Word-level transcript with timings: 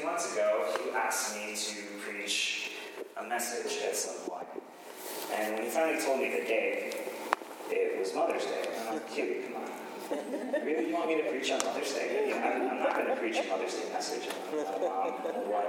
few 0.00 0.08
months 0.08 0.32
ago, 0.32 0.64
he 0.82 0.90
asked 0.92 1.36
me 1.36 1.54
to 1.54 1.82
preach 2.00 2.70
a 3.18 3.28
message 3.28 3.82
at 3.84 3.94
some 3.94 4.16
point. 4.26 4.46
And 5.34 5.54
when 5.54 5.64
he 5.64 5.68
finally 5.68 6.02
told 6.02 6.20
me 6.20 6.30
the 6.30 6.46
day, 6.46 6.94
it 7.70 7.98
was 7.98 8.14
Mother's 8.14 8.44
Day. 8.44 8.64
I'm 8.88 8.94
like, 8.94 9.10
Huey, 9.10 9.42
come 9.44 9.60
on. 9.60 10.64
Really, 10.64 10.88
you 10.88 10.94
want 10.94 11.08
me 11.08 11.22
to 11.22 11.28
preach 11.28 11.52
on 11.52 11.58
Mother's 11.66 11.92
Day? 11.92 12.32
I'm, 12.32 12.70
I'm 12.70 12.78
not 12.78 12.94
going 12.94 13.08
to 13.08 13.16
preach 13.16 13.36
a 13.36 13.48
Mother's 13.48 13.74
Day 13.74 13.92
message. 13.92 14.26
Mom, 14.52 15.12
what? 15.52 15.66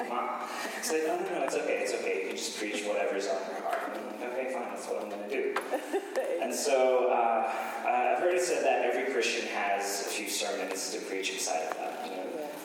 Uh, 0.00 0.04
Mom. 0.08 0.28
He's 0.76 0.92
like, 0.92 1.06
no, 1.06 1.16
no, 1.16 1.38
no, 1.38 1.44
it's 1.44 1.56
okay, 1.56 1.80
it's 1.82 1.94
okay. 1.94 2.22
You 2.22 2.28
can 2.28 2.36
just 2.36 2.58
preach 2.58 2.84
whatever's 2.84 3.26
on 3.26 3.38
your 3.50 3.62
heart. 3.62 3.90
And 3.92 3.98
I'm 3.98 4.20
like, 4.20 4.32
okay, 4.38 4.52
fine, 4.52 4.68
that's 4.70 4.86
what 4.86 5.02
I'm 5.02 5.10
going 5.10 5.28
to 5.28 5.34
do. 5.34 5.56
And 6.40 6.54
so 6.54 7.10
uh, 7.10 7.50
I've 7.84 8.20
heard 8.20 8.34
it 8.34 8.42
said 8.42 8.64
that 8.64 8.84
every 8.86 9.12
Christian 9.12 9.48
has 9.48 10.06
a 10.06 10.10
few 10.10 10.28
sermons 10.28 10.94
to 10.94 11.00
preach 11.00 11.32
inside 11.32 11.66
of 11.68 11.74
them. 11.74 11.77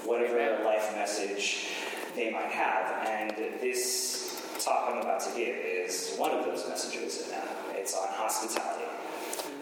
Whatever 0.05 0.63
life 0.63 0.93
message 0.95 1.67
they 2.15 2.31
might 2.31 2.51
have. 2.51 3.05
And 3.07 3.31
this 3.61 4.41
talk 4.63 4.89
I'm 4.91 5.01
about 5.01 5.19
to 5.21 5.29
give 5.35 5.55
is 5.55 6.15
one 6.17 6.31
of 6.31 6.45
those 6.45 6.67
messages, 6.67 7.23
and 7.25 7.33
uh, 7.33 7.45
it's 7.75 7.95
on 7.97 8.07
hospitality. 8.09 8.85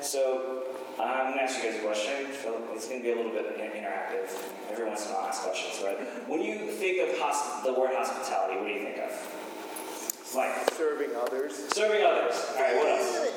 So 0.01 0.63
uh, 0.99 1.03
I'm 1.03 1.27
going 1.34 1.38
to 1.38 1.43
ask 1.43 1.63
you 1.63 1.70
guys 1.71 1.79
a 1.79 1.84
question. 1.84 2.27
It's 2.73 2.88
going 2.88 2.99
to 3.01 3.03
be 3.03 3.12
a 3.12 3.15
little 3.15 3.31
bit 3.31 3.57
interactive. 3.57 4.29
Every 4.71 4.85
once 4.88 5.05
in 5.05 5.12
a 5.12 5.15
while, 5.15 5.23
I'll 5.23 5.29
ask 5.29 5.41
questions. 5.43 5.79
But 5.81 5.99
when 6.29 6.41
you 6.41 6.71
think 6.71 6.99
of 7.09 7.15
hosp- 7.20 7.63
the 7.63 7.73
word 7.73 7.91
hospitality, 7.93 8.57
what 8.59 8.67
do 8.67 8.73
you 8.73 8.81
think 8.84 8.98
of? 8.98 9.12
Like 10.35 10.70
Serving 10.73 11.15
others. 11.15 11.53
serving 11.73 12.03
others. 12.05 12.35
All 12.55 12.62
right, 12.62 12.76
what 12.77 12.87
else? 12.87 13.29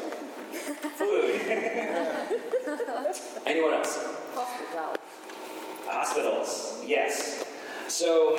Food. 0.95 1.35
Anyone 3.47 3.75
else? 3.75 3.99
Hospitality. 4.35 5.01
Hospitals, 5.95 6.83
yes. 6.85 7.45
So, 7.87 8.37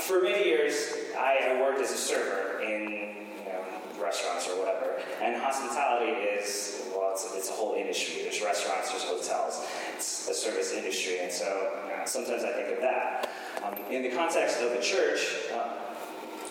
for 0.00 0.20
many 0.20 0.44
years, 0.44 0.94
I, 1.16 1.60
worked 1.60 1.80
as 1.80 1.92
a 1.92 1.96
server 1.96 2.60
in 2.60 2.90
you 2.90 3.44
know, 3.46 4.02
restaurants 4.02 4.48
or 4.48 4.58
whatever. 4.58 5.00
And 5.22 5.40
hospitality 5.40 6.10
is, 6.10 6.82
well, 6.92 7.12
it's 7.12 7.32
a, 7.32 7.38
it's 7.38 7.50
a 7.50 7.52
whole 7.52 7.76
industry. 7.76 8.22
There's 8.24 8.42
restaurants, 8.42 8.90
there's 8.90 9.04
hotels. 9.04 9.64
It's 9.94 10.28
a 10.28 10.34
service 10.34 10.72
industry. 10.72 11.20
And 11.20 11.30
so, 11.30 11.70
you 11.84 11.96
know, 11.96 12.02
sometimes 12.04 12.42
I 12.42 12.50
think 12.50 12.74
of 12.74 12.80
that. 12.80 13.30
Um, 13.62 13.74
in 13.88 14.02
the 14.02 14.10
context 14.10 14.60
of 14.60 14.72
a 14.72 14.82
church, 14.82 15.24
uh, 15.54 15.68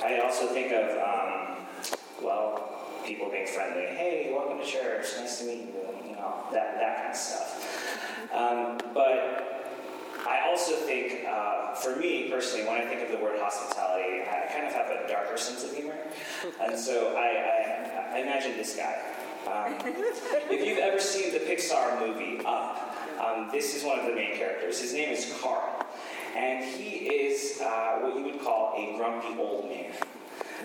I 0.01 0.21
also 0.21 0.47
think 0.47 0.71
of, 0.71 0.91
um, 0.97 1.65
well, 2.23 2.71
people 3.05 3.29
being 3.29 3.47
friendly. 3.47 3.87
Hey, 3.87 4.31
welcome 4.33 4.59
to 4.59 4.65
church. 4.65 5.07
Nice 5.17 5.39
to 5.39 5.45
meet 5.45 5.57
you. 5.57 6.09
You 6.09 6.15
know, 6.15 6.45
that, 6.53 6.79
that 6.79 6.97
kind 6.99 7.09
of 7.09 7.17
stuff. 7.17 8.31
Um, 8.33 8.77
but 8.93 9.54
I 10.27 10.49
also 10.49 10.73
think, 10.75 11.25
uh, 11.27 11.75
for 11.75 11.95
me 11.95 12.29
personally, 12.29 12.65
when 12.65 12.81
I 12.81 12.85
think 12.85 13.01
of 13.01 13.11
the 13.11 13.23
word 13.23 13.39
hospitality, 13.39 14.21
I 14.23 14.51
kind 14.51 14.65
of 14.65 14.73
have 14.73 14.89
a 14.89 15.07
darker 15.07 15.37
sense 15.37 15.63
of 15.63 15.75
humor. 15.75 15.97
And 16.61 16.77
so 16.77 17.15
I, 17.15 18.09
I, 18.11 18.17
I 18.17 18.19
imagine 18.19 18.57
this 18.57 18.75
guy. 18.75 19.01
Um, 19.45 19.75
if 20.49 20.65
you've 20.65 20.79
ever 20.79 20.99
seen 20.99 21.31
the 21.31 21.39
Pixar 21.39 21.99
movie 21.99 22.43
Up, 22.45 22.97
um, 23.23 23.49
this 23.51 23.75
is 23.75 23.83
one 23.83 23.99
of 23.99 24.05
the 24.05 24.13
main 24.13 24.35
characters. 24.35 24.81
His 24.81 24.93
name 24.93 25.09
is 25.09 25.31
Carl. 25.41 25.85
And 26.35 26.65
he 26.65 27.07
is 27.07 27.61
uh, 27.61 27.99
what 27.99 28.15
you 28.17 28.23
would 28.23 28.41
call 28.41 28.73
a 28.75 28.97
grumpy 28.97 29.39
old 29.39 29.69
man. 29.69 29.91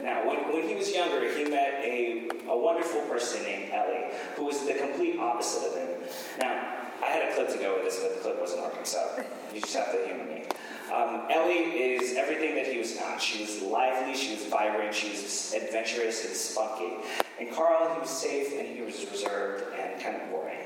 Now, 0.02 0.27
when, 0.27 0.52
when 0.52 0.67
he 0.67 0.74
was 0.74 0.91
younger, 0.92 1.30
he 1.36 1.45
met 1.45 1.80
a, 1.83 2.28
a 2.48 2.56
wonderful 2.56 3.02
person 3.02 3.42
named 3.42 3.70
Ellie, 3.70 4.06
who 4.36 4.45
was 4.45 4.64
the 4.67 4.74
complete 4.74 5.19
opposite 5.19 5.69
of 5.69 5.74
him. 5.77 6.08
Now, 6.39 6.70
I 7.03 7.06
had 7.06 7.31
a 7.31 7.34
clip 7.34 7.48
to 7.51 7.59
go 7.59 7.75
with 7.75 7.84
this, 7.84 8.01
but 8.01 8.15
the 8.15 8.20
clip 8.20 8.41
wasn't 8.41 8.62
working, 8.62 8.84
so 8.84 9.25
you 9.55 9.61
just 9.61 9.75
have 9.75 9.93
to 9.93 10.06
humor 10.06 10.25
me. 10.25 10.45
Um, 10.93 11.23
Ellie 11.31 11.55
is 11.55 12.17
everything 12.17 12.57
that 12.57 12.67
he 12.67 12.79
was 12.79 12.97
not. 12.97 13.23
She 13.23 13.42
was 13.42 13.62
lively, 13.62 14.15
she 14.15 14.34
was 14.34 14.47
vibrant, 14.47 14.92
she 14.95 15.11
was 15.11 15.55
adventurous 15.57 16.25
and 16.25 16.34
spunky. 16.34 16.97
And 17.39 17.53
Carl, 17.53 17.95
he 17.95 18.01
was 18.01 18.11
safe 18.11 18.52
and 18.58 18.67
he 18.67 18.83
was 18.83 19.07
reserved 19.11 19.64
and 19.79 20.01
kind 20.02 20.17
of 20.17 20.30
boring. 20.30 20.58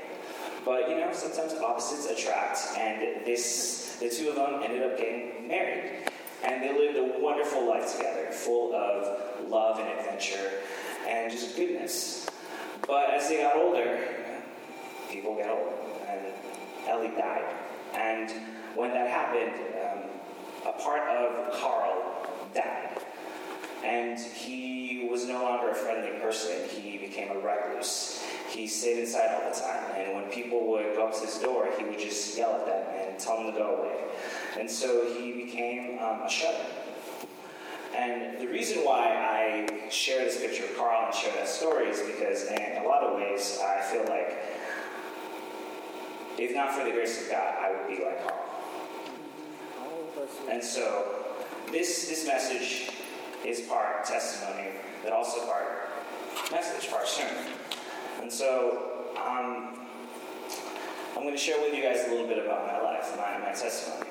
But 0.65 0.89
you 0.89 0.97
know, 0.97 1.13
sometimes 1.13 1.53
opposites 1.53 2.07
attract, 2.07 2.57
and 2.75 3.23
this 3.23 3.97
the 3.99 4.09
two 4.09 4.29
of 4.29 4.35
them 4.35 4.61
ended 4.63 4.83
up 4.83 4.97
getting 4.97 5.47
married. 5.47 6.09
And 6.43 6.61
they 6.61 6.77
lived 6.77 6.97
a 6.97 7.23
wonderful 7.23 7.67
life 7.67 7.95
together, 7.95 8.31
full 8.31 8.75
of 8.75 9.49
love 9.49 9.79
and 9.79 9.87
adventure 9.87 10.51
and 11.07 11.31
just 11.31 11.55
goodness. 11.55 12.27
But 12.87 13.11
as 13.11 13.29
they 13.29 13.37
got 13.37 13.55
older, 13.55 14.24
people 15.15 15.35
get 15.35 15.49
old, 15.49 15.73
and 16.07 16.25
Ellie 16.87 17.15
died. 17.15 17.45
And 17.93 18.29
when 18.75 18.91
that 18.91 19.09
happened, 19.09 19.55
um, 19.81 20.09
a 20.67 20.77
part 20.81 21.07
of 21.07 21.53
Carl 21.59 22.27
died. 22.53 22.99
And 23.83 24.19
he 24.19 25.07
was 25.09 25.25
no 25.25 25.41
longer 25.43 25.69
a 25.69 25.75
friendly 25.75 26.19
person. 26.19 26.67
He 26.67 26.97
became 26.97 27.31
a 27.31 27.39
recluse. 27.39 28.23
He 28.49 28.67
stayed 28.67 28.99
inside 28.99 29.29
all 29.35 29.49
the 29.49 29.59
time. 29.59 29.83
And 29.95 30.15
when 30.15 30.25
people 30.31 30.67
would 30.71 30.95
go 30.95 31.07
up 31.07 31.13
to 31.15 31.25
his 31.25 31.37
door, 31.37 31.69
he 31.77 31.85
would 31.85 31.99
just 31.99 32.37
yell 32.37 32.55
at 32.55 32.65
them 32.65 32.83
and 33.07 33.19
tell 33.19 33.37
them 33.37 33.53
to 33.53 33.57
go 33.57 33.75
away. 33.77 33.95
And 34.59 34.69
so 34.69 35.05
he 35.13 35.33
became 35.33 35.99
um, 35.99 36.23
a 36.23 36.29
shut 36.29 36.55
And 37.95 38.39
the 38.39 38.47
reason 38.47 38.79
why 38.79 39.05
I 39.07 39.89
share 39.89 40.25
this 40.25 40.41
picture 40.41 40.65
of 40.65 40.75
Carl 40.75 41.05
and 41.05 41.15
share 41.15 41.33
that 41.35 41.47
story 41.47 41.87
is 41.87 42.01
because, 42.01 42.45
in 42.45 42.83
a 42.83 42.87
lot 42.87 43.03
of 43.03 43.15
ways, 43.17 43.59
I 43.63 43.81
feel 43.81 44.03
like 44.09 44.54
if 46.37 46.53
not 46.53 46.73
for 46.73 46.83
the 46.83 46.91
grace 46.91 47.23
of 47.23 47.31
God, 47.31 47.55
I 47.59 47.71
would 47.71 47.87
be 47.87 48.03
like 48.03 48.21
Carl. 48.27 48.39
And 50.49 50.63
so, 50.63 51.15
this 51.71 52.07
this 52.07 52.25
message 52.25 52.91
is 53.45 53.61
part 53.61 54.05
testimony, 54.05 54.69
but 55.03 55.11
also 55.11 55.45
part 55.45 55.89
message, 56.51 56.89
part 56.89 57.07
sermon. 57.07 57.45
And 58.21 58.31
so, 58.31 59.05
um, 59.17 59.79
I'm 61.15 61.21
going 61.21 61.31
to 61.31 61.37
share 61.37 61.59
with 61.61 61.73
you 61.73 61.83
guys 61.83 62.05
a 62.07 62.11
little 62.11 62.27
bit 62.27 62.43
about 62.43 62.65
my 62.67 62.81
life, 62.81 63.15
my, 63.17 63.37
my 63.39 63.53
testimony. 63.53 64.09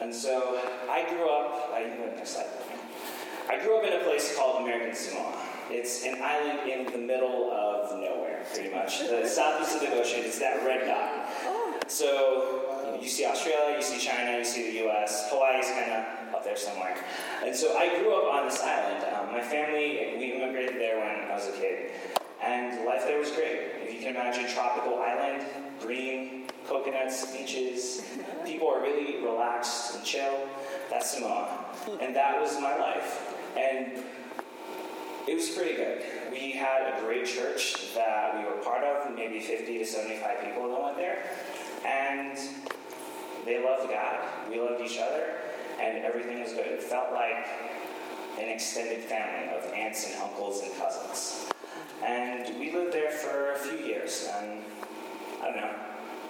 And 0.00 0.14
so, 0.14 0.60
I 0.90 1.08
grew 1.08 1.28
up. 1.28 1.70
I. 1.72 1.88
I 3.50 3.58
grew 3.64 3.78
up 3.78 3.84
in 3.84 3.98
a 3.98 4.04
place 4.04 4.36
called 4.36 4.62
American 4.62 4.94
Samoa. 4.94 5.47
It's 5.70 6.04
an 6.04 6.22
island 6.22 6.70
in 6.70 6.92
the 6.92 6.98
middle 6.98 7.50
of 7.50 7.90
nowhere, 7.98 8.44
pretty 8.54 8.70
much. 8.74 9.00
The 9.00 9.26
South 9.26 9.60
Pacific 9.60 9.90
Ocean. 9.92 10.20
It's 10.24 10.38
that 10.38 10.64
red 10.64 10.86
dot. 10.86 11.90
So 11.90 12.98
you 13.00 13.08
see 13.08 13.24
Australia, 13.26 13.76
you 13.76 13.82
see 13.82 13.98
China, 13.98 14.38
you 14.38 14.44
see 14.44 14.70
the 14.70 14.78
U.S. 14.84 15.28
Hawaii's 15.30 15.66
kind 15.70 15.92
of 15.92 16.34
up 16.34 16.44
there 16.44 16.56
somewhere. 16.56 16.96
And 17.44 17.54
so 17.54 17.76
I 17.76 17.88
grew 17.98 18.14
up 18.14 18.32
on 18.34 18.48
this 18.48 18.60
island. 18.62 19.04
Um, 19.14 19.32
my 19.32 19.42
family, 19.42 20.14
we 20.18 20.32
immigrated 20.32 20.76
there 20.76 20.98
when 20.98 21.30
I 21.30 21.34
was 21.34 21.48
a 21.48 21.52
kid, 21.52 21.92
and 22.42 22.84
life 22.86 23.04
there 23.04 23.18
was 23.18 23.30
great. 23.30 23.60
If 23.82 23.92
you 23.92 24.00
can 24.00 24.10
imagine, 24.10 24.48
tropical 24.48 24.98
island, 24.98 25.44
green, 25.80 26.44
coconuts, 26.66 27.34
beaches. 27.36 28.04
People 28.44 28.68
are 28.68 28.82
really 28.82 29.22
relaxed 29.24 29.96
and 29.96 30.04
chill. 30.04 30.48
That's 30.90 31.10
Samoa, 31.10 31.64
and 32.00 32.14
that 32.14 32.40
was 32.40 32.60
my 32.60 32.76
life. 32.76 33.34
And 33.56 34.04
it 35.28 35.36
was 35.36 35.50
pretty 35.50 35.74
good. 35.74 36.02
We 36.32 36.52
had 36.52 36.96
a 36.96 37.00
great 37.02 37.26
church 37.26 37.94
that 37.94 38.38
we 38.38 38.44
were 38.44 38.62
part 38.62 38.82
of, 38.82 39.14
maybe 39.14 39.40
50 39.40 39.78
to 39.78 39.84
75 39.84 40.40
people 40.42 40.70
that 40.70 40.82
went 40.82 40.96
there. 40.96 41.22
And 41.84 42.38
they 43.44 43.62
loved 43.62 43.90
God, 43.90 44.18
we 44.50 44.58
loved 44.58 44.80
each 44.80 44.98
other, 44.98 45.34
and 45.78 45.98
everything 45.98 46.40
was 46.40 46.52
good. 46.52 46.66
It 46.66 46.82
felt 46.82 47.12
like 47.12 47.46
an 48.38 48.48
extended 48.48 49.04
family 49.04 49.54
of 49.54 49.70
aunts 49.74 50.06
and 50.06 50.22
uncles 50.22 50.62
and 50.62 50.74
cousins. 50.78 51.50
And 52.02 52.58
we 52.58 52.72
lived 52.72 52.94
there 52.94 53.10
for 53.10 53.52
a 53.52 53.58
few 53.58 53.86
years, 53.86 54.30
and 54.34 54.62
I 55.42 55.44
don't 55.46 55.56
know, 55.56 55.74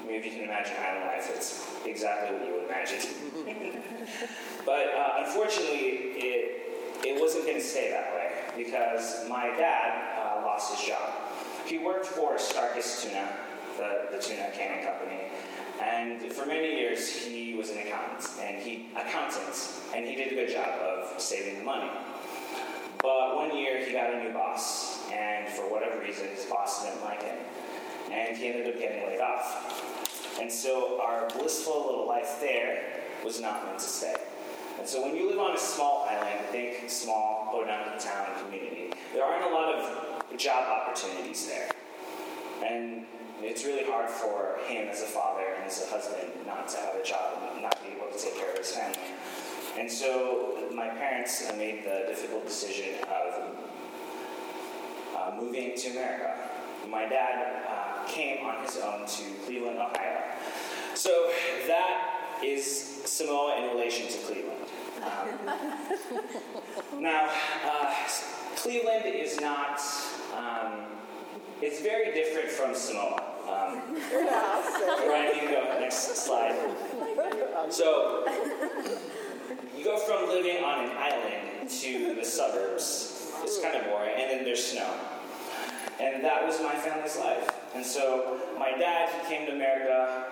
maybe 0.07 0.29
you 0.29 0.35
can 0.35 0.45
imagine 0.45 0.75
island 0.77 1.07
life, 1.07 1.31
it's 1.35 1.65
exactly 1.87 2.37
what 2.37 2.47
you 2.47 2.55
would 2.55 2.65
imagine. 2.65 3.81
but 4.67 4.89
uh, 4.89 5.25
unfortunately, 5.25 6.19
it 6.19 6.65
it 7.05 7.21
wasn't 7.21 7.45
going 7.45 7.57
to 7.57 7.63
stay 7.63 7.91
that 7.91 8.13
way 8.13 8.18
because 8.59 9.27
my 9.29 9.47
dad 9.57 10.19
uh, 10.19 10.43
lost 10.45 10.77
his 10.77 10.87
job. 10.87 11.15
He 11.65 11.79
worked 11.79 12.07
for 12.07 12.35
Starkist 12.35 13.05
Tuna, 13.05 13.29
the, 13.79 14.09
the 14.17 14.23
tuna 14.23 14.51
canning 14.53 14.85
company, 14.85 15.31
and 15.81 16.21
for 16.33 16.45
many 16.45 16.77
years 16.77 17.09
he 17.09 17.55
was 17.55 17.71
an 17.71 17.79
accountant, 17.79 18.29
and 18.43 18.61
he 18.61 18.87
accountant, 18.97 19.55
and 19.95 20.07
he 20.07 20.17
did 20.17 20.33
a 20.33 20.35
good 20.35 20.51
job 20.51 20.69
of 20.81 21.21
saving 21.21 21.59
the 21.59 21.65
money. 21.65 21.91
But 23.01 23.37
one 23.37 23.57
year 23.57 23.79
he 23.85 23.93
got 23.93 24.13
a 24.13 24.25
new 24.25 24.33
boss, 24.33 25.09
and 25.13 25.49
for 25.49 25.63
whatever 25.71 26.01
reason 26.01 26.27
his 26.29 26.45
boss 26.47 26.85
didn't 26.85 27.03
like 27.05 27.23
him, 27.23 27.39
and 28.11 28.37
he 28.37 28.49
ended 28.49 28.75
up 28.75 28.81
getting 28.81 29.07
laid 29.07 29.21
off. 29.21 30.39
And 30.41 30.51
so 30.51 31.01
our 31.01 31.29
blissful 31.29 31.87
little 31.87 32.09
life 32.09 32.39
there 32.41 32.83
was 33.25 33.41
not 33.41 33.67
meant 33.67 33.79
to 33.79 33.85
stay. 33.85 34.17
And 34.79 34.87
so 34.87 35.03
when 35.03 35.17
you 35.17 35.29
live 35.29 35.39
on 35.39 35.55
a 35.55 35.59
small 35.59 36.07
island, 36.09 36.47
think 36.51 36.89
small 36.89 37.49
Podunk 37.51 37.99
town 37.99 38.27
community, 38.45 38.93
there 39.13 39.25
aren't 39.25 39.45
a 39.45 39.49
lot 39.49 39.75
of 39.75 40.37
job 40.39 40.69
opportunities 40.69 41.47
there. 41.49 41.69
And 42.65 43.05
it's 43.43 43.65
really 43.65 43.85
hard 43.85 44.09
for 44.09 44.59
him 44.67 44.89
as 44.89 45.03
a 45.03 45.07
father 45.07 45.45
and 45.57 45.65
as 45.65 45.85
a 45.85 45.91
husband 45.91 46.31
not 46.47 46.69
to 46.69 46.77
have 46.79 46.95
a 46.95 47.05
job 47.05 47.39
and 47.53 47.63
not 47.63 47.77
be 47.83 47.91
able 47.97 48.11
to 48.11 48.19
take 48.19 48.37
care 48.37 48.51
of 48.53 48.59
his 48.59 48.71
family. 48.71 48.99
And 49.77 49.91
so 49.91 50.69
my 50.75 50.89
parents 50.89 51.45
made 51.57 51.85
the 51.85 52.05
difficult 52.09 52.47
decision 52.47 52.95
of 53.05 53.57
uh, 55.17 55.37
moving 55.41 55.77
to 55.77 55.91
America. 55.91 56.35
My 56.89 57.07
dad 57.07 57.65
uh, 57.69 58.05
came 58.07 58.45
on 58.47 58.65
his 58.65 58.77
own 58.79 59.07
to 59.07 59.23
Cleveland, 59.45 59.79
Ohio. 59.79 60.23
So 60.95 61.31
that 61.67 62.41
is 62.43 63.03
Samoa 63.05 63.57
in 63.63 63.77
relation 63.77 64.07
to 64.09 64.19
Cleveland. 64.27 64.68
Um, 65.03 67.01
now, 67.01 67.31
uh, 67.65 67.95
Cleveland 68.57 69.05
is 69.07 69.41
not, 69.41 69.81
um, 70.37 70.87
it's 71.63 71.81
very 71.81 72.13
different 72.13 72.49
from 72.49 72.75
Samoa. 72.75 73.23
Um, 73.49 73.95
right, 75.09 75.33
you 75.35 75.41
can 75.41 75.53
go, 75.53 75.81
next 75.81 76.17
slide. 76.17 76.57
So, 77.71 78.27
you 79.77 79.85
go 79.85 79.97
from 79.99 80.29
living 80.29 80.63
on 80.65 80.85
an 80.85 80.97
island 80.97 81.71
to 81.71 82.15
the 82.15 82.25
suburbs. 82.25 83.31
It's 83.43 83.61
kind 83.61 83.77
of 83.77 83.85
boring, 83.85 84.15
and 84.17 84.31
then 84.31 84.45
there's 84.45 84.65
snow. 84.65 84.93
And 86.01 86.23
that 86.25 86.47
was 86.47 86.61
my 86.61 86.75
family's 86.75 87.17
life. 87.19 87.49
And 87.75 87.85
so, 87.85 88.41
my 88.59 88.71
dad, 88.73 89.09
he 89.09 89.35
came 89.35 89.47
to 89.47 89.53
America 89.53 90.27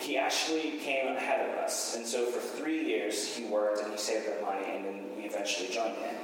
he 0.00 0.16
actually 0.16 0.78
came 0.78 1.08
ahead 1.16 1.48
of 1.48 1.56
us. 1.58 1.96
And 1.96 2.06
so 2.06 2.26
for 2.26 2.40
three 2.40 2.84
years, 2.84 3.34
he 3.34 3.44
worked 3.44 3.82
and 3.82 3.92
he 3.92 3.98
saved 3.98 4.28
up 4.28 4.42
money, 4.42 4.64
and 4.66 4.84
then 4.84 5.04
we 5.16 5.24
eventually 5.24 5.68
joined 5.68 5.96
him. 5.96 6.14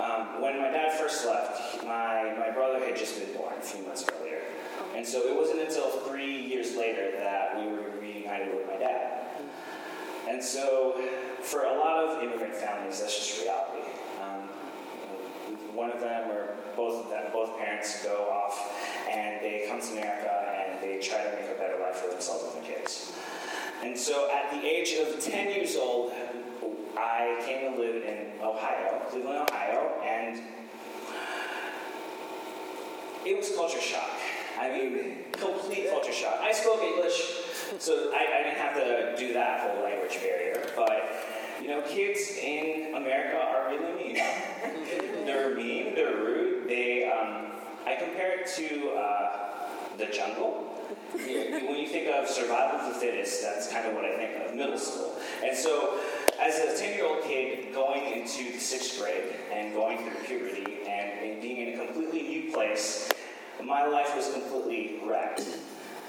Um, 0.00 0.40
when 0.40 0.58
my 0.60 0.68
dad 0.68 0.98
first 0.98 1.26
left, 1.26 1.84
my, 1.84 2.34
my 2.38 2.50
brother 2.50 2.84
had 2.84 2.96
just 2.96 3.20
been 3.20 3.36
born 3.36 3.54
a 3.58 3.62
few 3.62 3.84
months 3.84 4.04
earlier. 4.18 4.40
And 4.96 5.06
so 5.06 5.20
it 5.20 5.36
wasn't 5.36 5.60
until 5.60 5.90
three 5.90 6.42
years 6.42 6.76
later 6.76 7.12
that 7.18 7.56
we 7.56 7.66
were 7.70 7.90
reunited 8.00 8.54
with 8.54 8.66
my 8.66 8.76
dad. 8.76 9.26
And 10.28 10.42
so 10.42 11.00
for 11.40 11.64
a 11.64 11.72
lot 11.72 12.04
of 12.04 12.22
immigrant 12.22 12.54
families, 12.54 13.00
that's 13.00 13.16
just 13.16 13.42
reality. 13.42 13.88
Um, 14.22 14.48
one 15.74 15.90
of 15.90 16.00
them 16.00 16.30
or 16.30 16.56
both 16.76 17.04
of 17.04 17.10
them, 17.10 17.24
both 17.32 17.58
parents 17.58 18.02
go 18.02 18.28
off 18.30 18.72
and 19.10 19.40
they 19.42 19.66
come 19.68 19.80
to 19.80 19.92
America 19.92 20.51
they 20.82 20.98
try 20.98 21.22
to 21.22 21.30
make 21.40 21.48
a 21.48 21.58
better 21.58 21.78
life 21.80 21.96
for 21.96 22.10
themselves 22.10 22.44
and 22.54 22.64
their 22.64 22.76
kids. 22.76 23.12
And 23.82 23.96
so 23.96 24.30
at 24.30 24.50
the 24.50 24.66
age 24.66 24.94
of 24.94 25.20
10 25.20 25.54
years 25.54 25.76
old, 25.76 26.12
I 26.96 27.42
came 27.46 27.72
to 27.72 27.80
live 27.80 28.04
in 28.04 28.40
Ohio, 28.42 29.02
Cleveland, 29.08 29.48
Ohio, 29.50 30.00
and 30.04 30.42
it 33.24 33.36
was 33.36 33.50
culture 33.56 33.80
shock. 33.80 34.10
I 34.60 34.70
mean, 34.70 35.24
complete 35.32 35.88
culture 35.90 36.12
shock. 36.12 36.38
I 36.40 36.52
spoke 36.52 36.82
English, 36.82 37.20
so 37.78 38.12
I, 38.12 38.40
I 38.40 38.42
didn't 38.42 38.58
have 38.58 38.74
to 38.74 39.14
do 39.16 39.32
that 39.32 39.60
whole 39.60 39.82
language 39.82 40.18
barrier, 40.20 40.64
but 40.76 41.26
you 41.60 41.68
know, 41.68 41.80
kids 41.82 42.36
in 42.42 42.94
America 42.94 43.38
are 43.38 43.70
really 43.70 43.94
mean. 43.94 44.14
they're 45.24 45.54
mean, 45.56 45.94
they're 45.94 46.16
rude. 46.16 46.68
They, 46.68 47.10
um, 47.10 47.52
I 47.86 47.96
compare 47.96 48.40
it 48.40 48.46
to 48.56 48.90
uh, 48.90 49.42
the 49.96 50.06
jungle 50.06 50.71
when 51.12 51.76
you 51.78 51.88
think 51.88 52.08
of 52.08 52.28
survival 52.28 52.80
of 52.80 52.94
the 52.94 53.00
fittest, 53.00 53.42
that's 53.42 53.70
kind 53.72 53.86
of 53.86 53.94
what 53.94 54.04
I 54.04 54.16
think 54.16 54.48
of 54.48 54.54
middle 54.54 54.78
school. 54.78 55.16
And 55.44 55.56
so, 55.56 55.98
as 56.40 56.58
a 56.58 56.76
10 56.78 56.94
year 56.96 57.06
old 57.06 57.22
kid 57.24 57.72
going 57.72 58.04
into 58.12 58.52
the 58.52 58.58
sixth 58.58 59.00
grade 59.00 59.34
and 59.52 59.74
going 59.74 59.98
through 59.98 60.26
puberty 60.26 60.78
and, 60.88 61.20
and 61.20 61.42
being 61.42 61.68
in 61.68 61.80
a 61.80 61.86
completely 61.86 62.22
new 62.22 62.52
place, 62.52 63.10
my 63.62 63.86
life 63.86 64.14
was 64.16 64.32
completely 64.32 65.00
wrecked. 65.04 65.46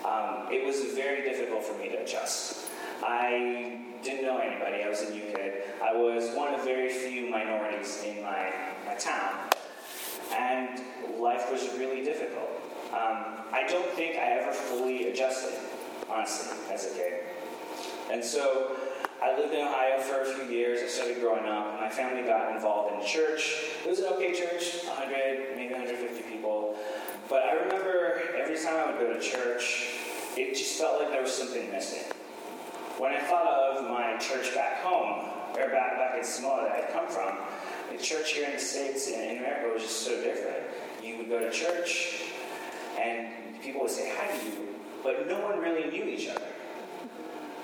Um, 0.06 0.48
it 0.52 0.66
was 0.66 0.94
very 0.94 1.22
difficult 1.22 1.64
for 1.64 1.78
me 1.78 1.90
to 1.90 2.02
adjust. 2.02 2.70
I 3.02 3.80
didn't 4.04 4.24
know 4.24 4.38
anybody, 4.38 4.84
I 4.84 4.90
was 4.90 5.02
a 5.02 5.12
new 5.12 5.22
kid. 5.22 5.64
I 5.82 5.94
was 5.94 6.36
one 6.36 6.54
of 6.54 6.64
very 6.64 6.90
few 6.90 7.30
minorities 7.30 8.04
in 8.04 8.22
my, 8.22 8.52
my 8.86 8.96
town, 8.96 9.50
and 10.34 10.82
life 11.20 11.52
was 11.52 11.70
really 11.78 12.04
difficult. 12.04 12.50
Um, 12.94 13.44
I 13.52 13.66
don't 13.68 13.90
think 13.94 14.18
I 14.18 14.40
ever 14.40 14.52
adjusted, 15.14 15.54
honestly, 16.10 16.58
as 16.72 16.86
a 16.86 16.96
kid. 16.96 17.14
And 18.12 18.24
so 18.24 18.76
I 19.22 19.38
lived 19.38 19.54
in 19.54 19.62
Ohio 19.62 20.00
for 20.02 20.22
a 20.22 20.26
few 20.26 20.46
years. 20.46 20.82
I 20.84 20.88
started 20.88 21.22
growing 21.22 21.46
up. 21.46 21.80
My 21.80 21.90
family 21.90 22.24
got 22.24 22.54
involved 22.56 23.00
in 23.00 23.08
church. 23.08 23.56
It 23.86 23.90
was 23.90 24.00
an 24.00 24.06
okay 24.14 24.34
church, 24.34 24.84
100, 24.86 25.56
maybe 25.56 25.74
150 25.74 26.24
people. 26.24 26.76
But 27.30 27.44
I 27.44 27.54
remember 27.54 28.22
every 28.38 28.58
time 28.58 28.76
I 28.76 28.92
would 28.92 29.00
go 29.00 29.14
to 29.14 29.20
church, 29.22 29.88
it 30.36 30.56
just 30.56 30.78
felt 30.80 31.00
like 31.00 31.10
there 31.10 31.22
was 31.22 31.32
something 31.32 31.72
missing. 31.72 32.04
When 32.98 33.14
I 33.14 33.20
thought 33.22 33.46
of 33.48 33.90
my 33.90 34.18
church 34.18 34.54
back 34.54 34.82
home, 34.84 35.30
or 35.56 35.70
back, 35.70 35.98
back 35.98 36.18
in 36.18 36.24
Samoa 36.24 36.68
that 36.68 36.84
I'd 36.84 36.94
come 36.94 37.08
from, 37.08 37.38
the 37.96 38.02
church 38.04 38.34
here 38.34 38.46
in 38.46 38.54
the 38.54 38.60
States 38.60 39.08
and 39.08 39.32
in 39.32 39.38
America 39.38 39.74
was 39.74 39.84
just 39.84 40.02
so 40.02 40.22
different. 40.22 40.64
You 41.04 41.18
would 41.18 41.30
go 41.30 41.40
to 41.40 41.52
church, 41.52 42.24
and 43.00 43.62
people 43.62 43.82
would 43.82 43.92
say, 43.92 44.14
How 44.18 44.36
do 44.36 44.46
you? 44.46 44.73
But 45.04 45.28
no 45.28 45.40
one 45.42 45.60
really 45.60 45.90
knew 45.92 46.06
each 46.06 46.30
other. 46.30 46.48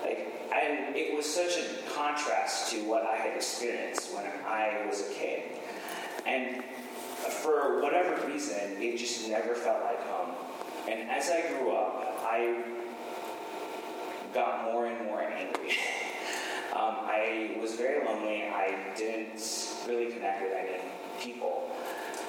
Like, 0.02 0.48
and 0.54 0.94
it 0.94 1.16
was 1.16 1.26
such 1.26 1.56
a 1.58 1.90
contrast 1.92 2.70
to 2.72 2.84
what 2.84 3.04
I 3.06 3.16
had 3.16 3.34
experienced 3.34 4.14
when 4.14 4.26
I 4.46 4.84
was 4.86 5.00
a 5.08 5.12
kid. 5.14 5.42
And 6.26 6.62
for 7.42 7.80
whatever 7.82 8.26
reason, 8.26 8.80
it 8.80 8.98
just 8.98 9.28
never 9.28 9.54
felt 9.54 9.82
like 9.82 10.00
home. 10.06 10.34
And 10.88 11.08
as 11.10 11.30
I 11.30 11.48
grew 11.48 11.72
up, 11.72 12.20
I 12.22 12.62
got 14.34 14.64
more 14.64 14.86
and 14.86 15.06
more 15.06 15.22
angry. 15.22 15.70
um, 16.74 16.96
I 17.02 17.56
was 17.60 17.74
very 17.74 18.04
lonely. 18.04 18.44
I 18.44 18.92
didn't 18.96 19.42
really 19.88 20.12
connect 20.12 20.42
with 20.42 20.52
any 20.52 20.78
people. 21.20 21.70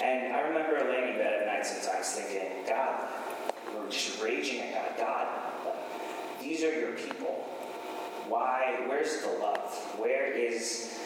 And 0.03 0.33
I 0.33 0.41
remember 0.41 0.79
laying 0.89 1.13
in 1.13 1.17
bed 1.17 1.41
at 1.41 1.47
night 1.47 1.65
sometimes 1.65 2.07
thinking, 2.13 2.65
God, 2.67 3.07
just 3.91 4.21
raging 4.21 4.61
at 4.61 4.97
God. 4.97 5.27
God, 5.65 5.75
these 6.41 6.63
are 6.63 6.73
your 6.73 6.93
people. 6.93 7.45
Why? 8.27 8.83
Where's 8.87 9.21
the 9.21 9.29
love? 9.39 9.73
Where 9.97 10.31
is 10.31 10.99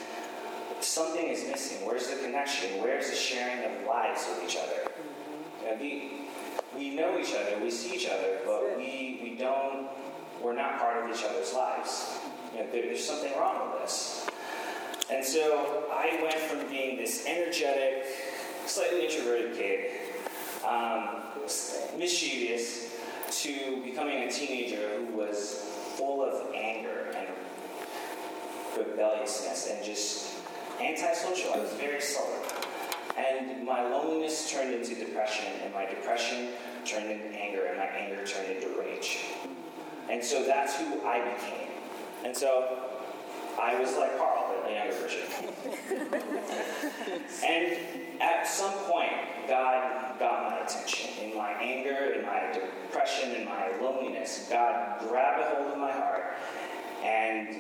something 0.82 1.28
is 1.28 1.46
missing? 1.50 1.86
Where's 1.86 2.08
the 2.08 2.18
connection? 2.18 2.82
Where's 2.82 3.10
the 3.10 3.16
sharing 3.16 3.66
of 3.66 3.88
lives 3.88 4.26
with 4.30 4.50
each 4.50 4.58
other? 4.58 4.92
You 5.62 5.72
know, 5.72 5.78
we, 5.82 6.12
we 6.78 6.96
know 6.96 7.20
each 7.20 7.34
other, 7.34 7.58
we 7.62 7.72
see 7.72 7.96
each 7.96 8.08
other, 8.08 8.40
but 8.46 8.78
we, 8.78 9.20
we 9.24 9.36
don't, 9.36 9.88
we're 10.42 10.56
not 10.56 10.80
part 10.80 11.04
of 11.04 11.16
each 11.16 11.24
other's 11.24 11.54
lives. 11.54 12.20
You 12.54 12.60
know, 12.64 12.72
there, 12.72 12.84
there's 12.84 13.06
something 13.06 13.32
wrong 13.38 13.72
with 13.72 13.82
this. 13.82 14.28
And 15.10 15.24
so 15.24 15.84
I 15.92 16.20
went 16.22 16.36
from 16.36 16.68
being 16.70 16.98
this 16.98 17.26
energetic, 17.26 18.06
slightly 18.66 19.06
introverted 19.06 19.56
kid, 19.56 19.92
um, 20.66 21.25
mischievous, 21.98 22.94
to 23.32 23.82
becoming 23.84 24.24
a 24.24 24.32
teenager 24.32 24.98
who 24.98 25.18
was 25.18 25.66
full 25.96 26.24
of 26.24 26.54
anger 26.54 27.12
and 27.16 27.28
rebelliousness 28.78 29.70
and 29.72 29.84
just 29.84 30.36
antisocial. 30.82 31.54
I 31.54 31.60
was 31.60 31.72
very 31.74 32.02
sullen. 32.02 32.40
And 33.18 33.66
my 33.66 33.82
loneliness 33.88 34.52
turned 34.52 34.74
into 34.74 34.94
depression, 34.96 35.48
and 35.64 35.74
my 35.74 35.86
depression 35.86 36.50
turned 36.84 37.10
into 37.10 37.28
anger, 37.28 37.66
and 37.66 37.78
my 37.78 37.86
anger 37.86 38.26
turned 38.26 38.52
into 38.52 38.78
rage. 38.78 39.20
And 40.10 40.24
so 40.24 40.44
that's 40.44 40.76
who 40.78 41.02
I 41.06 41.20
became. 41.20 41.70
And 42.26 42.36
so 42.36 42.80
I 43.60 43.80
was 43.80 43.96
like 43.96 44.18
Carl, 44.18 44.54
the 44.66 44.74
younger 44.74 44.94
version. 44.96 45.22
and 47.46 47.78
at 48.22 48.48
some 48.48 48.74
point, 48.86 49.12
God 49.48 50.20
got 50.20 50.50
my 50.50 50.60
attention. 50.60 51.10
In 51.24 51.38
my 51.38 51.52
anger, 51.52 52.14
in 52.14 52.26
my 52.26 52.52
depression, 52.54 53.32
in 53.36 53.46
my 53.46 53.76
loneliness, 53.82 54.48
God 54.50 55.00
grabbed 55.08 55.42
a 55.42 55.56
hold 55.56 55.74
of 55.74 55.78
my 55.78 55.92
heart 55.92 56.38
and 57.04 57.56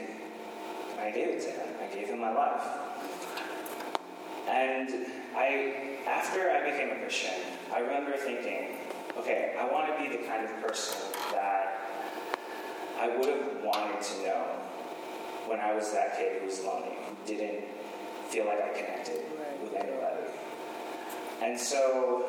I 0.99 1.11
gave 1.11 1.27
it 1.29 1.41
to 1.41 1.51
Him. 1.51 1.67
I 1.81 1.93
gave 1.93 2.07
Him 2.07 2.19
my 2.19 2.33
life. 2.33 2.63
And 4.47 5.07
I, 5.35 5.97
after 6.07 6.51
I 6.51 6.69
became 6.69 6.91
a 6.91 6.99
Christian, 6.99 7.33
I 7.73 7.79
remember 7.79 8.15
thinking, 8.17 8.77
okay, 9.17 9.55
I 9.59 9.71
want 9.71 9.87
to 9.87 10.01
be 10.01 10.15
the 10.15 10.23
kind 10.27 10.45
of 10.45 10.51
person 10.61 10.97
that 11.31 11.89
I 12.99 13.17
would 13.17 13.27
have 13.27 13.63
wanted 13.63 14.01
to 14.01 14.23
know 14.23 14.45
when 15.47 15.59
I 15.59 15.73
was 15.73 15.91
that 15.93 16.17
kid 16.17 16.39
who 16.39 16.47
was 16.47 16.63
lonely, 16.63 16.95
who 17.07 17.15
didn't 17.25 17.65
feel 18.35 18.47
like 18.47 18.61
I 18.61 18.67
connected 18.77 19.23
with 19.63 19.73
anybody. 19.73 20.27
And 21.41 21.57
so, 21.57 22.25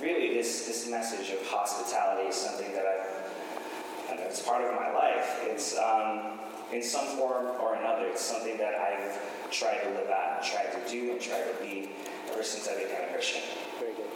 really, 0.00 0.34
this, 0.34 0.66
this 0.66 0.90
message 0.90 1.30
of 1.30 1.46
hospitality 1.46 2.28
is 2.28 2.34
something 2.34 2.72
that 2.72 2.84
I've, 2.84 4.10
I 4.10 4.16
know, 4.16 4.26
it's 4.26 4.42
part 4.42 4.64
of 4.64 4.74
my 4.74 4.92
life. 4.92 5.38
It's, 5.44 5.78
um, 5.78 6.40
in 6.72 6.82
some 6.82 7.06
form 7.16 7.46
or 7.60 7.76
another, 7.76 8.06
it's 8.06 8.20
something 8.20 8.58
that 8.58 8.74
I've 8.74 9.50
tried 9.52 9.82
to 9.84 9.90
live 9.90 10.10
out 10.10 10.38
and 10.38 10.44
tried 10.44 10.72
to 10.72 10.90
do 10.90 11.12
and 11.12 11.20
tried 11.20 11.44
to 11.44 11.62
be 11.62 11.90
ever 12.32 12.42
since 12.42 12.66
I 12.66 12.74
became 12.82 13.08
a 13.08 13.12
Christian. 13.12 13.42
Very 13.78 13.92
good. 13.92 14.10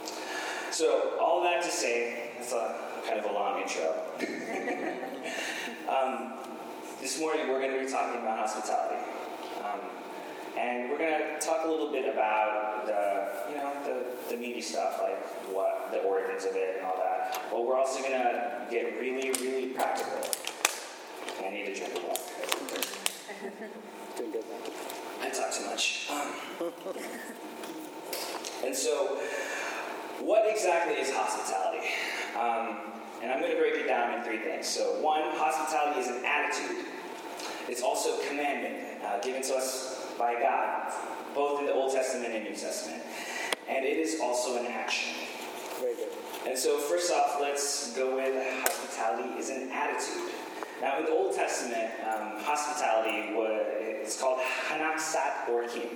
So, 0.71 1.17
all 1.21 1.41
that 1.43 1.63
to 1.63 1.69
say, 1.69 2.31
it's 2.37 2.51
a 2.51 2.75
kind 3.07 3.17
of 3.17 3.31
a 3.31 3.33
long 3.33 3.61
intro. 3.61 3.95
um, 5.87 6.33
this 6.99 7.17
morning 7.17 7.47
we're 7.47 7.61
going 7.61 7.79
to 7.79 7.85
be 7.85 7.89
talking 7.89 8.19
about 8.19 8.39
hospitality. 8.39 8.96
And 10.57 10.89
we're 10.89 10.97
going 10.97 11.19
to 11.19 11.37
talk 11.39 11.65
a 11.65 11.69
little 11.69 11.91
bit 11.91 12.11
about 12.11 12.87
the, 12.87 13.51
you 13.51 13.57
know, 13.57 13.71
the, 13.85 14.05
the 14.33 14.41
meaty 14.41 14.61
stuff, 14.61 14.99
like 15.03 15.23
what 15.53 15.91
the 15.91 15.99
origins 15.99 16.45
of 16.45 16.55
it 16.55 16.77
and 16.77 16.85
all 16.85 16.97
that. 16.97 17.39
But 17.51 17.63
we're 17.65 17.77
also 17.77 17.99
going 18.01 18.13
to 18.13 18.65
get 18.71 18.99
really, 18.99 19.29
really 19.33 19.67
practical. 19.67 20.17
I 21.45 21.51
need 21.51 21.65
to 21.67 21.75
drink 21.75 21.93
a 21.95 21.99
water. 22.07 22.21
Doing 24.17 24.31
good, 24.31 24.43
I 25.21 25.29
talk 25.29 25.53
too 25.53 25.65
much. 25.65 26.09
Um, 26.09 26.27
and 28.65 28.75
so, 28.75 29.19
what 30.21 30.49
exactly 30.49 30.95
is 30.95 31.11
hospitality? 31.13 31.85
Um, 32.35 32.79
and 33.21 33.31
I'm 33.31 33.39
going 33.39 33.51
to 33.51 33.59
break 33.59 33.75
it 33.75 33.85
down 33.87 34.17
in 34.17 34.23
three 34.23 34.39
things. 34.39 34.65
So, 34.67 34.99
one, 35.01 35.21
hospitality 35.35 35.99
is 35.99 36.07
an 36.07 36.25
attitude. 36.25 36.87
It's 37.67 37.83
also 37.83 38.19
a 38.19 38.25
commandment 38.27 39.03
uh, 39.03 39.19
given 39.19 39.43
to 39.43 39.53
us 39.55 39.96
by 40.17 40.33
God, 40.33 40.91
both 41.35 41.59
in 41.59 41.65
the 41.67 41.73
Old 41.73 41.93
Testament 41.93 42.33
and 42.33 42.43
New 42.43 42.55
Testament. 42.55 43.03
And 43.69 43.85
it 43.85 43.97
is 43.97 44.19
also 44.21 44.57
an 44.57 44.65
action. 44.67 45.13
Very 45.79 45.95
good. 45.95 46.09
And 46.47 46.57
so, 46.57 46.77
first 46.79 47.11
off, 47.11 47.37
let's 47.41 47.93
go 47.95 48.15
with 48.15 48.35
hospitality 48.63 49.37
is 49.37 49.49
an 49.49 49.69
attitude. 49.71 50.31
Now, 50.81 50.99
in 50.99 51.05
the 51.05 51.11
Old 51.11 51.35
Testament, 51.35 51.91
um, 52.05 52.39
hospitality 52.43 53.33
was 53.33 53.65
it's 54.07 54.19
called 54.19 54.39
hachnasat 54.39 55.45
orchim, 55.49 55.89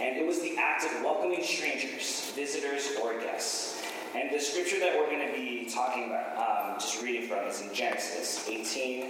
and 0.00 0.16
it 0.16 0.26
was 0.26 0.40
the 0.40 0.56
act 0.58 0.84
of 0.84 1.02
welcoming 1.02 1.42
strangers, 1.44 2.32
visitors, 2.34 2.96
or 3.02 3.20
guests. 3.20 3.82
And 4.14 4.34
the 4.34 4.40
scripture 4.40 4.80
that 4.80 4.98
we're 4.98 5.06
going 5.06 5.28
to 5.28 5.32
be 5.32 5.70
talking 5.72 6.06
about, 6.06 6.36
um, 6.36 6.80
just 6.80 7.00
reading 7.00 7.28
from, 7.28 7.46
is 7.46 7.60
in 7.60 7.72
Genesis 7.72 8.48
18, 8.48 9.04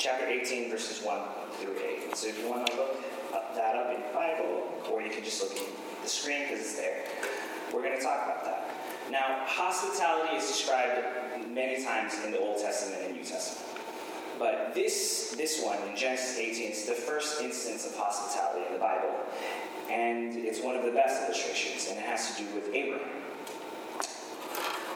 chapter 0.00 0.26
18, 0.26 0.70
verses 0.70 1.04
1 1.04 1.20
through 1.60 1.76
8. 1.76 2.16
So 2.16 2.28
if 2.28 2.38
you 2.38 2.48
want 2.48 2.66
to 2.68 2.74
look 2.74 2.96
up 3.34 3.54
that 3.54 3.76
up 3.76 3.94
in 3.94 4.00
the 4.00 4.14
Bible, 4.14 4.64
or 4.90 5.02
you 5.02 5.10
can 5.10 5.22
just 5.22 5.42
look 5.42 5.52
at 5.52 6.02
the 6.02 6.08
screen 6.08 6.44
because 6.44 6.60
it's 6.60 6.76
there, 6.76 7.04
we're 7.72 7.82
going 7.82 7.98
to 7.98 8.02
talk 8.02 8.24
about 8.24 8.44
that. 8.46 8.70
Now, 9.10 9.44
hospitality 9.44 10.36
is 10.36 10.48
described 10.48 11.04
many 11.52 11.84
times 11.84 12.14
in 12.24 12.32
the 12.32 12.40
Old 12.40 12.58
Testament 12.58 13.02
and 13.04 13.14
New 13.14 13.24
Testament. 13.24 13.66
But 14.38 14.72
this, 14.74 15.34
this 15.36 15.62
one 15.62 15.76
in 15.86 15.94
Genesis 15.94 16.38
18 16.38 16.70
is 16.70 16.86
the 16.86 16.94
first 16.94 17.42
instance 17.42 17.84
of 17.84 17.94
hospitality 17.94 18.66
in 18.68 18.72
the 18.72 18.78
Bible. 18.78 19.14
And 19.90 20.34
it's 20.34 20.62
one 20.62 20.76
of 20.76 20.84
the 20.84 20.92
best 20.92 21.24
illustrations, 21.24 21.88
and 21.90 21.98
it 21.98 22.06
has 22.06 22.34
to 22.34 22.42
do 22.42 22.54
with 22.54 22.72
Abraham. 22.72 23.06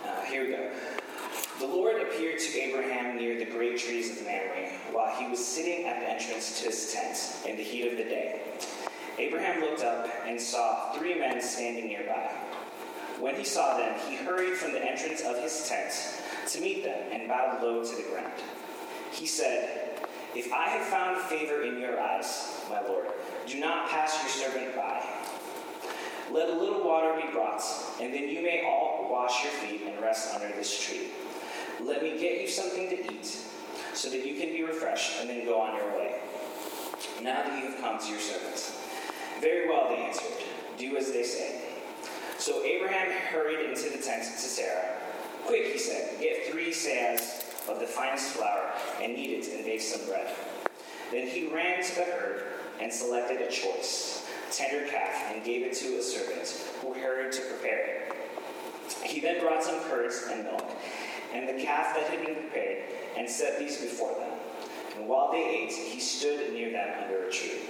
Uh, 0.07 0.23
here 0.23 0.45
we 0.45 0.51
go. 0.51 0.71
The 1.65 1.75
Lord 1.75 2.03
appeared 2.03 2.39
to 2.41 2.61
Abraham 2.61 3.17
near 3.17 3.39
the 3.39 3.47
great 3.47 3.79
trees 3.79 4.11
of 4.11 4.27
Mamre 4.27 4.69
while 4.93 5.17
he 5.17 5.27
was 5.27 5.43
sitting 5.43 5.87
at 5.87 5.99
the 5.99 6.11
entrance 6.11 6.61
to 6.61 6.67
his 6.67 6.93
tent 6.93 7.49
in 7.49 7.57
the 7.57 7.63
heat 7.63 7.91
of 7.91 7.97
the 7.97 8.05
day. 8.05 8.43
Abraham 9.19 9.63
looked 9.63 9.83
up 9.83 10.07
and 10.27 10.39
saw 10.39 10.93
three 10.93 11.19
men 11.19 11.41
standing 11.41 11.87
nearby. 11.87 12.31
When 13.19 13.35
he 13.37 13.45
saw 13.45 13.79
them, 13.79 13.99
he 14.07 14.17
hurried 14.17 14.59
from 14.59 14.73
the 14.73 14.85
entrance 14.85 15.23
of 15.23 15.43
his 15.43 15.67
tent 15.67 15.95
to 16.49 16.61
meet 16.61 16.85
them 16.85 17.03
and 17.11 17.29
bowed 17.31 17.63
low 17.63 17.83
to 17.83 17.97
the 17.97 18.11
ground. 18.11 18.43
He 19.11 19.27
said, 19.27 20.07
If 20.35 20.53
I 20.53 20.69
have 20.69 20.87
found 20.89 21.17
favor 21.17 21.63
in 21.63 21.81
your 21.81 21.99
eyes, 21.99 22.61
my 22.69 22.83
Lord, 22.83 23.07
do 23.47 23.59
not 23.59 23.89
pass 23.89 24.21
your 24.21 24.51
servant 24.51 24.77
by. 24.77 25.03
Let 26.31 26.51
a 26.51 26.59
little 26.59 26.85
water 26.85 27.19
be 27.19 27.33
brought, 27.33 27.63
and 28.03 28.13
then 28.13 28.29
you 28.29 28.43
may 28.43 28.67
all 28.67 29.09
wash 29.11 29.43
your 29.43 29.53
feet 29.55 29.81
and 29.87 29.99
rest 30.03 30.35
under 30.35 30.49
this 30.49 30.79
tree. 30.79 31.09
Let 31.83 32.03
me 32.03 32.19
get 32.19 32.41
you 32.41 32.49
something 32.49 32.89
to 32.89 33.13
eat, 33.13 33.27
so 33.95 34.09
that 34.11 34.27
you 34.27 34.35
can 34.35 34.51
be 34.51 34.63
refreshed, 34.63 35.21
and 35.21 35.29
then 35.29 35.45
go 35.45 35.61
on 35.61 35.77
your 35.77 35.91
way. 35.93 36.17
Now 37.23 37.43
that 37.43 37.63
you 37.63 37.71
have 37.71 37.81
come 37.81 37.99
to 37.99 38.07
your 38.09 38.21
servants. 38.21 38.81
Very 39.41 39.69
well, 39.69 39.89
they 39.89 39.97
answered. 39.97 40.45
Do 40.79 40.97
as 40.97 41.13
they 41.13 41.23
say. 41.23 41.61
So 42.39 42.63
Abraham 42.63 43.11
hurried 43.33 43.69
into 43.69 43.85
the 43.85 44.03
tent 44.03 44.25
to 44.25 44.31
Sarah. 44.31 44.97
Quick, 45.47 45.73
he 45.73 45.79
said, 45.79 46.19
get 46.21 46.47
three 46.47 46.71
seahs 46.71 47.69
of 47.69 47.81
the 47.81 47.87
finest 47.87 48.31
flour 48.31 48.73
and 49.03 49.15
knead 49.15 49.45
it 49.45 49.55
and 49.55 49.65
bake 49.65 49.81
some 49.81 50.07
bread. 50.07 50.35
Then 51.11 51.27
he 51.27 51.49
ran 51.49 51.83
to 51.83 51.95
the 51.95 52.05
herd 52.05 52.43
and 52.81 52.93
selected 52.93 53.41
a 53.41 53.51
choice, 53.51 54.27
tender 54.51 54.87
calf 54.89 55.33
and 55.33 55.45
gave 55.45 55.63
it 55.63 55.75
to 55.75 55.99
a 55.99 56.03
servant 56.03 56.49
who 56.81 56.95
hurried 56.95 57.33
to 57.33 57.41
prepare 57.43 57.87
it. 57.87 58.13
He 59.05 59.21
then 59.21 59.41
brought 59.41 59.63
some 59.63 59.81
curds 59.85 60.27
and 60.31 60.45
milk 60.45 60.71
and 61.35 61.49
the 61.49 61.63
calf 61.63 61.95
that 61.95 62.05
had 62.05 62.25
been 62.25 62.37
prepared 62.37 62.85
and 63.17 63.29
set 63.29 63.59
these 63.59 63.77
before 63.77 64.15
them. 64.15 64.31
And 64.97 65.09
while 65.09 65.33
they 65.33 65.45
ate, 65.45 65.73
he 65.73 65.99
stood 65.99 66.53
near 66.53 66.71
them 66.71 66.89
under 67.03 67.27
a 67.27 67.31
tree. 67.31 67.63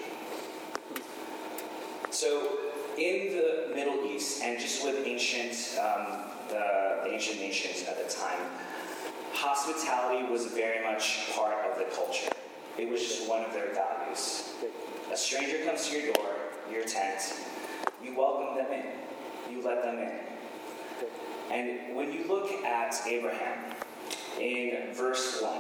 So, 2.11 2.59
in 2.99 3.35
the 3.35 3.75
Middle 3.75 4.05
East, 4.05 4.43
and 4.43 4.61
just 4.61 4.85
with 4.85 5.05
ancient, 5.05 5.79
um, 5.81 6.31
the, 6.49 7.11
ancient 7.11 7.41
nations 7.41 7.87
at 7.89 7.97
the 7.97 8.13
time, 8.13 8.39
hospitality 9.33 10.31
was 10.31 10.47
very 10.47 10.85
much 10.85 11.31
part 11.35 11.55
of 11.71 11.79
the 11.79 11.85
culture. 11.95 12.31
It 12.79 12.89
was 12.89 13.01
just 13.01 13.29
one 13.29 13.45
of 13.45 13.53
their 13.53 13.73
values. 13.75 14.53
A 15.13 15.17
stranger 15.17 15.65
comes 15.65 15.89
to 15.89 15.99
your 15.99 16.13
door, 16.15 16.31
your 16.71 16.85
tent, 16.85 17.35
you 18.03 18.17
welcome 18.17 18.57
them 18.57 18.73
in, 18.73 19.53
you 19.53 19.63
let 19.63 19.83
them 19.83 19.99
in. 19.99 20.34
And 21.55 21.95
when 21.95 22.13
you 22.13 22.27
look 22.27 22.51
at 22.65 23.01
Abraham 23.07 23.77
in 24.41 24.93
verse 24.93 25.41
1, 25.41 25.53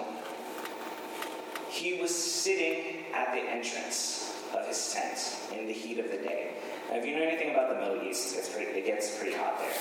he 1.71 2.01
was 2.01 2.13
sitting 2.13 3.05
at 3.15 3.33
the 3.33 3.39
entrance 3.39 4.35
of 4.53 4.67
his 4.67 4.93
tent 4.93 5.37
in 5.57 5.69
the 5.69 5.73
heat 5.73 6.01
of 6.01 6.11
the 6.11 6.17
day. 6.17 6.51
Now, 6.91 6.97
if 6.97 7.07
you 7.07 7.15
know 7.15 7.23
anything 7.23 7.53
about 7.53 7.69
the 7.69 7.77
Middle 7.77 8.03
East, 8.03 8.33
it 8.33 8.39
gets 8.39 8.49
pretty, 8.53 8.73
it 8.73 8.87
gets 8.87 9.17
pretty 9.17 9.37
hot 9.37 9.57
there. 9.61 9.73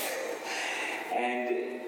And 1.20 1.82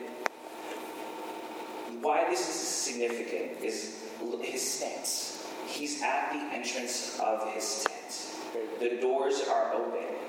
why 2.02 2.26
this 2.28 2.40
is 2.40 2.56
significant 2.56 3.64
is 3.64 4.02
his 4.42 4.62
stance. 4.72 5.46
He's 5.68 6.02
at 6.02 6.32
the 6.34 6.40
entrance 6.56 7.20
of 7.20 7.48
his 7.54 7.86
tent. 7.88 8.80
The 8.80 8.98
doors 9.00 9.44
are 9.48 9.72
open. 9.74 10.25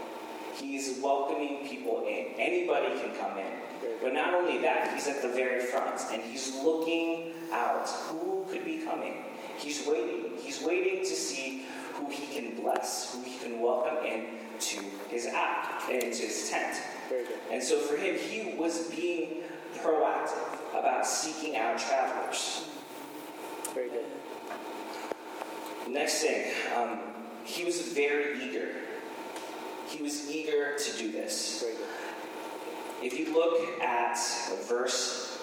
He's 0.59 0.99
welcoming 1.03 1.67
people 1.67 2.05
in. 2.07 2.29
Anybody 2.39 2.99
can 3.01 3.15
come 3.17 3.39
in. 3.39 3.53
But 4.03 4.13
not 4.15 4.35
only 4.35 4.59
that, 4.63 4.93
he's 4.95 5.07
at 5.07 5.23
the 5.23 5.29
very 5.29 5.61
front 5.61 6.01
and 6.13 6.23
he's 6.23 6.55
looking 6.57 7.33
out. 7.53 7.89
Who 8.09 8.47
could 8.51 8.65
be 8.65 8.79
coming? 8.79 9.25
He's 9.59 9.87
waiting. 9.87 10.33
He's 10.39 10.63
waiting 10.63 11.01
to 11.01 11.15
see 11.15 11.67
who 11.95 12.11
he 12.11 12.27
can 12.35 12.61
bless, 12.61 13.13
who 13.13 13.23
he 13.23 13.39
can 13.39 13.61
welcome 13.61 14.05
in 14.05 14.27
to 14.61 14.81
his 15.09 15.27
app, 15.27 15.89
into 15.89 16.23
his 16.23 16.51
tent. 16.51 16.77
And 17.51 17.63
so 17.63 17.79
for 17.79 17.97
him, 17.97 18.17
he 18.17 18.55
was 18.57 18.91
being 18.91 19.43
proactive 19.79 20.59
about 20.79 21.07
seeking 21.07 21.57
out 21.57 21.79
travelers. 21.79 22.69
Very 23.75 23.91
good. 23.91 24.05
Next 25.89 26.23
thing, 26.23 26.53
um, 26.77 26.99
he 27.45 27.65
was 27.65 27.81
very 27.93 28.43
eager. 28.43 28.75
He 29.87 30.03
was 30.03 30.29
eager 30.31 30.77
to 30.77 30.99
do 30.99 31.13
this. 31.13 31.65
If 33.03 33.19
you 33.19 33.33
look 33.33 33.81
at 33.81 34.19
verse, 34.69 35.41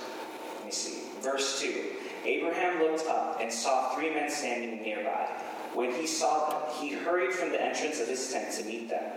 let 0.58 0.66
me 0.66 0.72
see, 0.72 1.04
verse 1.22 1.62
2, 1.62 1.84
Abraham 2.26 2.82
looked 2.82 3.08
up 3.08 3.40
and 3.40 3.52
saw 3.52 3.96
three 3.96 4.14
men 4.14 4.30
standing 4.30 4.82
nearby. 4.82 5.30
When 5.74 5.94
he 5.94 6.06
saw 6.06 6.50
them, 6.50 6.62
he 6.80 6.94
hurried 6.94 7.34
from 7.34 7.50
the 7.50 7.62
entrance 7.62 8.00
of 8.00 8.08
his 8.08 8.32
tent 8.32 8.54
to 8.56 8.66
meet 8.66 8.90
them 8.90 9.12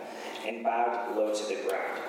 and 0.47 0.62
bowed 0.62 1.16
low 1.16 1.35
to 1.35 1.47
the 1.47 1.56
ground. 1.68 2.00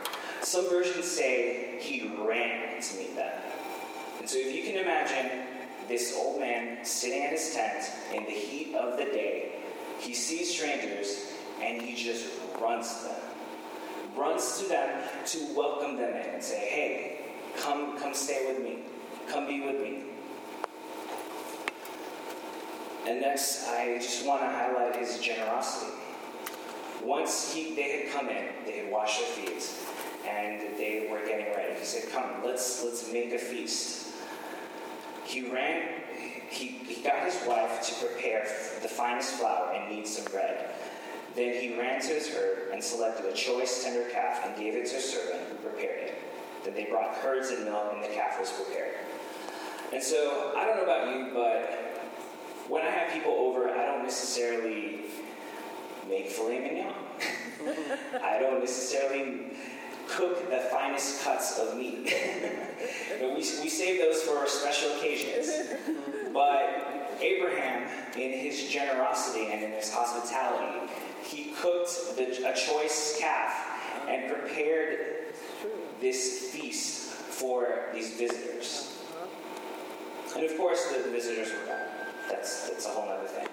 Some 0.42 0.70
versions 0.70 1.06
say 1.06 1.78
he 1.80 2.12
ran 2.20 2.82
to 2.82 2.98
meet 2.98 3.16
them. 3.16 3.34
And 4.20 4.30
so 4.30 4.38
if 4.38 4.56
you 4.56 4.64
can 4.64 4.78
imagine 4.78 5.42
this 5.88 6.16
old 6.16 6.40
man 6.40 6.86
sitting 6.86 7.24
at 7.24 7.32
his 7.32 7.54
tent 7.54 7.84
in 8.14 8.26
the 8.26 8.32
heat 8.32 8.76
of 8.76 8.98
the 8.98 9.06
day, 9.06 9.54
he 10.00 10.14
sees 10.14 10.54
strangers 10.54 11.34
and 11.62 11.82
he 11.82 11.96
just 11.96 12.28
runs 12.62 13.00
to 13.00 13.04
them. 13.06 13.22
Runs 14.16 14.60
to 14.60 14.70
them 14.70 15.04
to 15.26 15.48
welcome 15.56 15.96
them 15.96 16.16
in 16.16 16.30
and 16.30 16.44
say, 16.44 16.60
hey, 16.60 17.22
come, 17.58 17.98
come 18.00 18.14
stay 18.14 18.46
with 18.48 18.64
me. 18.64 18.80
Come 19.30 19.48
be 19.48 19.62
with 19.62 19.82
me. 19.82 20.04
And 23.08 23.22
next, 23.22 23.68
I 23.68 23.98
just 24.00 24.26
want 24.26 24.42
to 24.42 24.48
highlight 24.48 24.96
his 24.98 25.20
generosity. 25.20 25.94
Once 27.04 27.54
he, 27.54 27.76
they 27.76 28.02
had 28.02 28.12
come 28.12 28.28
in, 28.28 28.48
they 28.66 28.80
had 28.80 28.92
washed 28.92 29.20
their 29.20 29.46
feet, 29.46 29.74
and 30.28 30.60
they 30.78 31.08
were 31.10 31.20
getting 31.26 31.54
ready. 31.56 31.80
He 31.80 31.86
said, 31.86 32.12
Come, 32.12 32.44
let's, 32.44 32.84
let's 32.84 33.12
make 33.14 33.34
a 33.34 33.38
feast. 33.38 34.08
He 35.24 35.50
ran, 35.50 35.90
he, 36.50 36.68
he 36.68 37.02
got 37.02 37.24
his 37.24 37.40
wife 37.48 37.82
to 37.88 38.06
prepare 38.06 38.44
the 38.82 38.88
finest 38.88 39.36
flour 39.36 39.74
and 39.74 39.90
knead 39.90 40.08
some 40.08 40.26
bread. 40.32 40.70
Then 41.38 41.54
he 41.54 41.80
ran 41.80 42.02
to 42.02 42.08
his 42.08 42.28
herd 42.30 42.72
and 42.74 42.84
selected 42.84 43.28
a 43.28 43.34
choice 43.34 43.84
tender 43.84 44.10
calf 44.10 44.44
and 44.44 44.58
gave 44.58 44.74
it 44.74 44.88
to 44.88 44.96
a 44.96 45.00
servant 45.00 45.48
who 45.48 45.56
prepared 45.70 46.00
it. 46.00 46.16
Then 46.66 46.74
they 46.74 46.86
brought 46.86 47.22
curds 47.22 47.52
and 47.52 47.64
milk, 47.64 47.94
and 47.94 48.04
the 48.04 48.08
calf 48.08 48.40
was 48.40 48.52
prepared. 48.52 48.96
And 49.94 50.02
so, 50.02 50.54
I 50.58 50.66
don't 50.66 50.78
know 50.78 50.84
about 50.84 51.16
you, 51.16 51.30
but 51.36 52.02
when 52.68 52.84
I 52.84 52.90
have 52.90 53.14
people 53.14 53.34
over, 53.34 53.70
I 53.70 53.86
don't 53.86 54.04
necessarily 54.04 55.02
make 56.10 56.32
filet 56.32 56.60
mignon. 56.60 56.94
I 58.24 58.40
don't 58.40 58.60
necessarily 58.60 59.52
cook 60.08 60.50
the 60.50 60.58
finest 60.72 61.24
cuts 61.24 61.60
of 61.60 61.78
meat. 61.78 62.16
we, 63.22 63.36
we 63.36 63.70
save 63.70 64.00
those 64.00 64.24
for 64.24 64.48
special 64.48 64.92
occasions. 64.98 65.52
But 66.34 67.18
Abraham, 67.22 67.88
in 68.16 68.32
his 68.32 68.70
generosity 68.70 69.48
and 69.52 69.64
in 69.64 69.72
his 69.72 69.94
hospitality, 69.94 70.92
he 71.24 71.54
cooked 71.62 72.16
the, 72.16 72.48
a 72.48 72.56
choice 72.56 73.18
calf 73.20 73.54
and 74.08 74.32
prepared 74.32 75.34
this 76.00 76.50
feast 76.52 77.10
for 77.10 77.86
these 77.94 78.18
visitors. 78.18 78.98
And 80.36 80.46
of 80.46 80.58
course, 80.58 80.88
the 80.92 81.10
visitors 81.10 81.52
were 81.52 81.66
bad. 81.66 81.90
That's, 82.30 82.70
that's 82.70 82.86
a 82.86 82.90
whole 82.90 83.10
other 83.10 83.28
thing. 83.28 83.48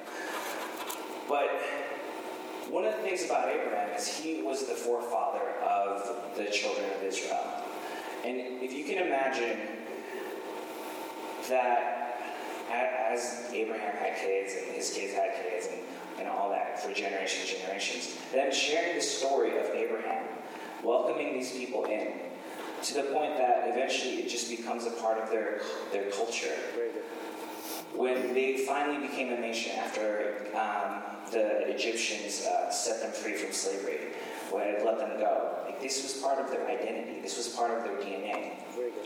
But 1.29 1.49
one 2.71 2.85
of 2.85 2.97
the 2.97 3.03
things 3.03 3.25
about 3.25 3.49
Abraham 3.49 3.91
is 3.97 4.07
he 4.09 4.43
was 4.43 4.67
the 4.67 4.75
forefather 4.75 5.51
of 5.63 6.37
the 6.37 6.47
children 6.47 6.91
of 6.97 7.03
Israel. 7.03 7.63
And 8.25 8.37
if 8.63 8.73
you 8.73 8.85
can 8.85 9.07
imagine 9.07 9.59
that 11.49 11.95
as 12.71 13.51
Abraham 13.53 13.97
had 13.97 14.17
kids 14.19 14.55
and 14.57 14.75
his 14.75 14.93
kids 14.93 15.15
had 15.15 15.35
kids 15.43 15.69
and, 15.69 15.81
and 16.19 16.29
all 16.29 16.51
that 16.51 16.83
for 16.83 16.93
generations 16.93 17.51
and 17.51 17.61
generations, 17.61 18.17
them 18.33 18.53
sharing 18.53 18.97
the 18.97 19.03
story 19.03 19.59
of 19.59 19.67
Abraham, 19.67 20.25
welcoming 20.83 21.33
these 21.35 21.53
people 21.53 21.85
in, 21.85 22.13
to 22.83 22.95
the 22.95 23.05
point 23.05 23.37
that 23.39 23.65
eventually 23.67 24.17
it 24.17 24.29
just 24.29 24.51
becomes 24.51 24.87
a 24.87 24.91
part 24.91 25.19
of 25.19 25.31
their, 25.31 25.61
their 25.93 26.11
culture. 26.11 26.55
When 27.95 28.35
they 28.35 28.59
finally 28.67 29.07
became 29.07 29.33
a 29.33 29.39
nation 29.39 29.73
after 29.79 30.37
um, 30.55 31.03
the 31.31 31.73
Egyptians 31.73 32.45
uh, 32.45 32.71
set 32.71 33.01
them 33.01 33.13
free 33.13 33.35
from 33.35 33.53
slavery, 33.53 33.99
when 34.51 34.69
it 34.69 34.85
let 34.85 34.99
them 34.99 35.19
go, 35.19 35.57
like, 35.65 35.81
this 35.81 36.03
was 36.03 36.21
part 36.23 36.39
of 36.39 36.51
their 36.51 36.67
identity. 36.69 37.21
This 37.21 37.37
was 37.37 37.49
part 37.49 37.71
of 37.71 37.85
their 37.85 37.97
DNA. 37.97 38.53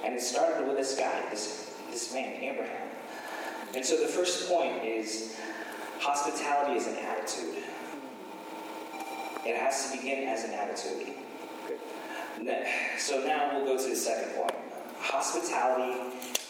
And 0.04 0.14
it 0.14 0.20
started 0.20 0.66
with 0.66 0.76
this 0.76 0.96
guy, 0.96 1.22
this, 1.30 1.74
this 1.90 2.12
man, 2.12 2.42
Abraham. 2.42 2.88
And 3.74 3.84
so 3.84 3.96
the 3.96 4.08
first 4.08 4.48
point 4.48 4.84
is 4.84 5.36
hospitality 6.00 6.76
is 6.78 6.86
an 6.86 6.96
attitude. 6.96 7.62
It 9.44 9.56
has 9.56 9.90
to 9.90 9.96
begin 9.96 10.28
as 10.28 10.44
an 10.44 10.52
attitude. 10.52 11.14
So 12.98 13.24
now 13.24 13.50
we'll 13.54 13.64
go 13.64 13.82
to 13.82 13.88
the 13.88 13.96
second 13.96 14.34
point. 14.34 14.54
Hospitality 14.98 15.98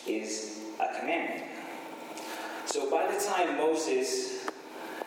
is 0.07 0.61
a 0.81 0.99
commandment. 0.99 1.45
So 2.67 2.91
by 2.91 3.11
the 3.11 3.23
time 3.25 3.57
Moses 3.57 4.47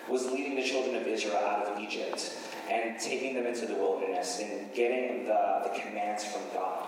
was 0.10 0.26
leading 0.26 0.56
the 0.56 0.64
children 0.64 0.96
of 0.96 1.06
Israel 1.08 1.38
out 1.38 1.66
of 1.66 1.80
Egypt 1.80 2.38
and 2.70 3.00
taking 3.00 3.36
them 3.36 3.46
into 3.46 3.66
the 3.66 3.76
wilderness 3.76 4.40
and 4.40 4.74
getting 4.74 5.26
the, 5.26 5.62
the 5.64 5.80
commands 5.80 6.26
from 6.26 6.42
God, 6.54 6.88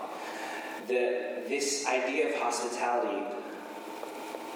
the, 0.88 1.42
this 1.48 1.86
idea 1.86 2.30
of 2.30 2.40
hospitality 2.40 3.24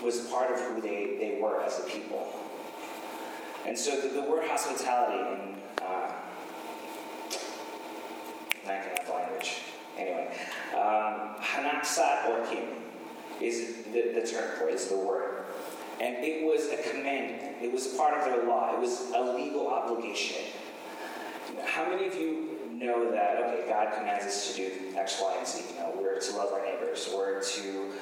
was 0.03 0.21
part 0.29 0.53
of 0.53 0.61
who 0.61 0.81
they, 0.81 1.17
they 1.19 1.39
were 1.41 1.63
as 1.63 1.79
a 1.79 1.83
people. 1.83 2.33
And 3.69 3.77
so 3.77 4.01
the, 4.01 4.09
the 4.09 4.23
word 4.23 4.49
hospitality 4.49 5.19
in 5.19 5.55
uh, 5.85 6.11
Mackinac 8.67 9.07
language, 9.15 9.61
anyway, 9.99 10.35
um, 10.73 11.37
Orchim 11.39 12.65
is 13.43 13.85
the, 13.93 14.19
the 14.19 14.27
term 14.27 14.57
for 14.57 14.71
it, 14.71 14.75
is 14.75 14.89
the 14.89 14.97
word. 14.97 15.45
And 16.01 16.17
it 16.25 16.47
was 16.47 16.71
a 16.71 16.79
commandment. 16.91 17.57
It 17.61 17.71
was 17.71 17.89
part 17.89 18.15
of 18.15 18.25
their 18.25 18.49
law. 18.49 18.73
It 18.73 18.81
was 18.81 19.11
a 19.15 19.35
legal 19.35 19.69
obligation. 19.69 20.47
How 21.67 21.91
many 21.91 22.07
of 22.07 22.15
you 22.15 22.57
know 22.73 23.11
that, 23.11 23.37
okay, 23.37 23.69
God 23.69 23.93
commands 23.95 24.25
us 24.25 24.51
to 24.51 24.57
do 24.57 24.97
X, 24.97 25.21
Y, 25.21 25.35
and 25.37 25.47
Z? 25.47 25.63
You 25.75 25.81
know, 25.81 25.93
we're 26.01 26.19
to 26.19 26.37
love 26.37 26.55
our 26.55 26.65
neighbors, 26.65 27.07
we're 27.15 27.43
to 27.43 27.93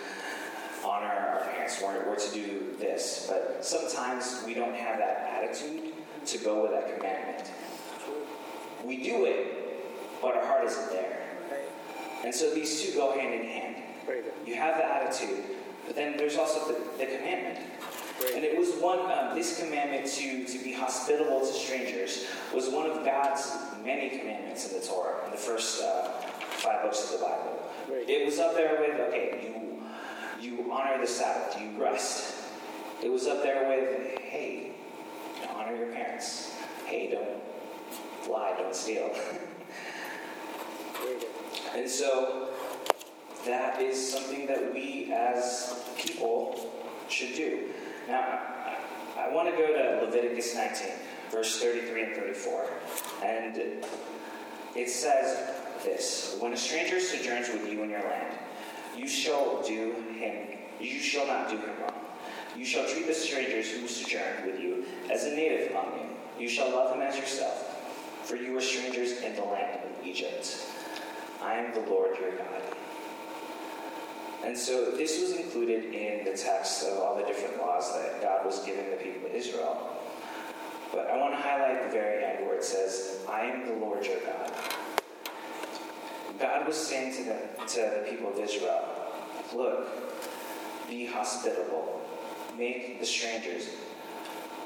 honor 0.86 1.06
our 1.06 1.40
parents, 1.50 1.80
we're, 1.82 2.08
we're 2.08 2.16
to 2.16 2.32
do 2.32 2.76
this. 2.78 3.26
But 3.28 3.64
sometimes 3.64 4.42
we 4.46 4.54
don't 4.54 4.74
have 4.74 4.98
that 4.98 5.42
attitude 5.42 5.92
to 6.26 6.38
go 6.38 6.62
with 6.62 6.72
that 6.72 6.96
commandment. 6.96 7.50
We 8.84 9.02
do 9.02 9.24
it, 9.24 10.20
but 10.22 10.36
our 10.36 10.46
heart 10.46 10.64
isn't 10.64 10.90
there. 10.90 11.22
And 12.24 12.34
so 12.34 12.54
these 12.54 12.82
two 12.82 12.96
go 12.96 13.18
hand 13.18 13.34
in 13.34 13.46
hand. 13.46 13.76
You 14.46 14.54
have 14.54 14.76
the 14.76 14.84
attitude, 14.84 15.44
but 15.86 15.96
then 15.96 16.16
there's 16.16 16.36
also 16.36 16.72
the, 16.72 16.78
the 16.98 17.06
commandment. 17.06 17.58
And 18.34 18.44
it 18.44 18.56
was 18.56 18.70
one, 18.80 19.00
um, 19.12 19.34
this 19.34 19.60
commandment 19.60 20.06
to, 20.14 20.46
to 20.46 20.64
be 20.64 20.72
hospitable 20.72 21.40
to 21.40 21.52
strangers 21.52 22.26
was 22.54 22.68
one 22.68 22.88
of 22.88 23.04
God's 23.04 23.52
many 23.84 24.18
commandments 24.18 24.72
in 24.72 24.80
the 24.80 24.86
Torah, 24.86 25.24
in 25.26 25.32
the 25.32 25.36
first 25.36 25.82
uh, 25.82 26.08
five 26.62 26.82
books 26.82 27.04
of 27.04 27.18
the 27.18 27.24
Bible. 27.24 27.62
It 27.90 28.24
was 28.24 28.38
up 28.38 28.54
there 28.54 28.80
with, 28.80 28.98
okay, 29.08 29.40
you, 29.42 29.75
you 30.46 30.70
honor 30.70 31.00
the 31.00 31.06
Sabbath, 31.06 31.60
you 31.60 31.70
rest. 31.82 32.34
It 33.02 33.10
was 33.10 33.26
up 33.26 33.42
there 33.42 33.68
with, 33.68 34.18
hey, 34.20 34.72
honor 35.54 35.76
your 35.76 35.92
parents. 35.92 36.54
Hey, 36.86 37.10
don't 37.10 38.30
lie, 38.30 38.54
don't 38.56 38.74
steal. 38.74 39.10
and 41.74 41.88
so 41.88 42.50
that 43.44 43.82
is 43.82 44.12
something 44.12 44.46
that 44.46 44.72
we 44.72 45.12
as 45.12 45.84
people 45.98 46.72
should 47.08 47.34
do. 47.34 47.68
Now, 48.08 48.40
I 49.18 49.28
want 49.32 49.50
to 49.50 49.56
go 49.56 49.66
to 49.66 50.04
Leviticus 50.04 50.54
19, 50.54 50.88
verse 51.30 51.60
33 51.60 52.02
and 52.04 52.14
34. 52.14 52.70
And 53.24 53.56
it 54.76 54.90
says 54.90 55.50
this 55.84 56.36
When 56.38 56.52
a 56.52 56.56
stranger 56.56 57.00
sojourns 57.00 57.48
with 57.48 57.68
you 57.68 57.82
in 57.82 57.90
your 57.90 58.02
land, 58.02 58.38
you 58.96 59.08
shall 59.08 59.62
do 59.62 59.92
him, 60.18 60.58
you 60.80 60.98
shall 60.98 61.26
not 61.26 61.50
do 61.50 61.56
him 61.56 61.70
wrong. 61.80 61.92
You 62.56 62.64
shall 62.64 62.88
treat 62.88 63.06
the 63.06 63.14
strangers 63.14 63.70
who 63.70 63.86
sojourn 63.86 64.46
with 64.46 64.60
you 64.60 64.84
as 65.10 65.24
a 65.24 65.30
native 65.30 65.70
among 65.70 65.92
you. 66.00 66.44
You 66.44 66.48
shall 66.48 66.70
love 66.70 66.94
him 66.94 67.02
as 67.02 67.16
yourself, 67.16 68.24
for 68.24 68.36
you 68.36 68.52
were 68.52 68.60
strangers 68.60 69.20
in 69.20 69.34
the 69.36 69.42
land 69.42 69.80
of 69.84 70.06
Egypt. 70.06 70.66
I 71.42 71.54
am 71.54 71.74
the 71.74 71.88
Lord 71.90 72.18
your 72.18 72.32
God. 72.32 72.62
And 74.44 74.56
so 74.56 74.92
this 74.92 75.20
was 75.20 75.32
included 75.32 75.92
in 75.92 76.24
the 76.24 76.36
text 76.36 76.84
of 76.84 76.98
all 76.98 77.16
the 77.16 77.24
different 77.24 77.58
laws 77.58 77.92
that 77.94 78.22
God 78.22 78.44
was 78.46 78.60
giving 78.64 78.90
the 78.90 78.96
people 78.96 79.28
of 79.28 79.34
Israel. 79.34 79.96
But 80.92 81.10
I 81.10 81.16
want 81.18 81.34
to 81.34 81.40
highlight 81.40 81.82
the 81.82 81.90
very 81.90 82.24
end 82.24 82.46
where 82.46 82.56
it 82.56 82.64
says, 82.64 83.18
I 83.28 83.42
am 83.42 83.66
the 83.66 83.74
Lord 83.74 84.06
your 84.06 84.20
God. 84.20 84.52
God 86.38 86.66
was 86.66 86.76
saying 86.76 87.14
to, 87.16 87.24
them, 87.24 87.48
to 87.68 87.80
the 87.80 88.10
people 88.10 88.30
of 88.30 88.38
Israel, 88.38 88.84
look, 89.54 89.88
be 90.88 91.06
hospitable. 91.06 92.00
Make 92.58 93.00
the 93.00 93.06
strangers, 93.06 93.68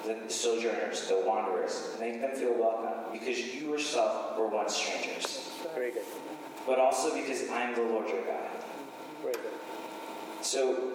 the 0.04 0.18
sojourners, 0.28 1.08
the 1.08 1.22
wanderers, 1.26 1.96
make 1.98 2.20
them 2.20 2.34
feel 2.34 2.54
welcome 2.54 3.12
because 3.12 3.38
you 3.38 3.72
yourself 3.72 4.38
were 4.38 4.48
once 4.48 4.76
strangers. 4.76 5.50
Very 5.74 5.92
good. 5.92 6.04
But 6.66 6.78
also 6.78 7.14
because 7.14 7.48
I'm 7.50 7.74
the 7.74 7.82
Lord 7.82 8.08
your 8.08 8.22
God. 8.24 8.48
Very 9.22 9.34
good. 9.34 9.52
So, 10.42 10.92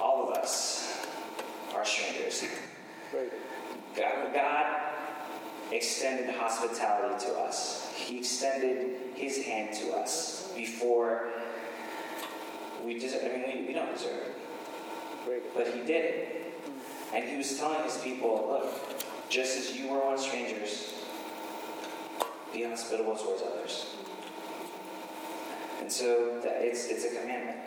all 0.00 0.28
of 0.28 0.36
us 0.38 1.04
are 1.74 1.84
strangers. 1.84 2.44
Very 3.10 3.30
good. 3.30 3.40
God, 3.96 4.32
God 4.32 4.87
extended 5.72 6.34
hospitality 6.34 7.26
to 7.26 7.32
us. 7.38 7.92
He 7.94 8.18
extended 8.18 8.96
His 9.14 9.44
hand 9.44 9.74
to 9.78 9.92
us 9.92 10.52
before 10.56 11.28
we 12.84 12.98
deserve. 12.98 13.24
I 13.24 13.36
mean, 13.36 13.62
we, 13.62 13.66
we 13.68 13.72
don't 13.74 13.92
deserve 13.92 14.28
it, 15.26 15.54
but 15.54 15.66
He 15.68 15.80
did 15.80 16.04
it, 16.04 16.52
and 17.12 17.24
He 17.24 17.36
was 17.36 17.58
telling 17.58 17.82
His 17.82 17.98
people, 17.98 18.46
"Look, 18.48 19.00
just 19.28 19.58
as 19.58 19.76
you 19.76 19.88
were 19.88 19.98
once 19.98 20.26
strangers, 20.26 20.94
be 22.52 22.64
hospitable 22.64 23.16
towards 23.16 23.42
others." 23.42 23.94
And 25.80 25.92
so 25.92 26.40
that 26.42 26.62
it's 26.62 26.86
it's 26.88 27.04
a 27.04 27.20
commandment. 27.20 27.58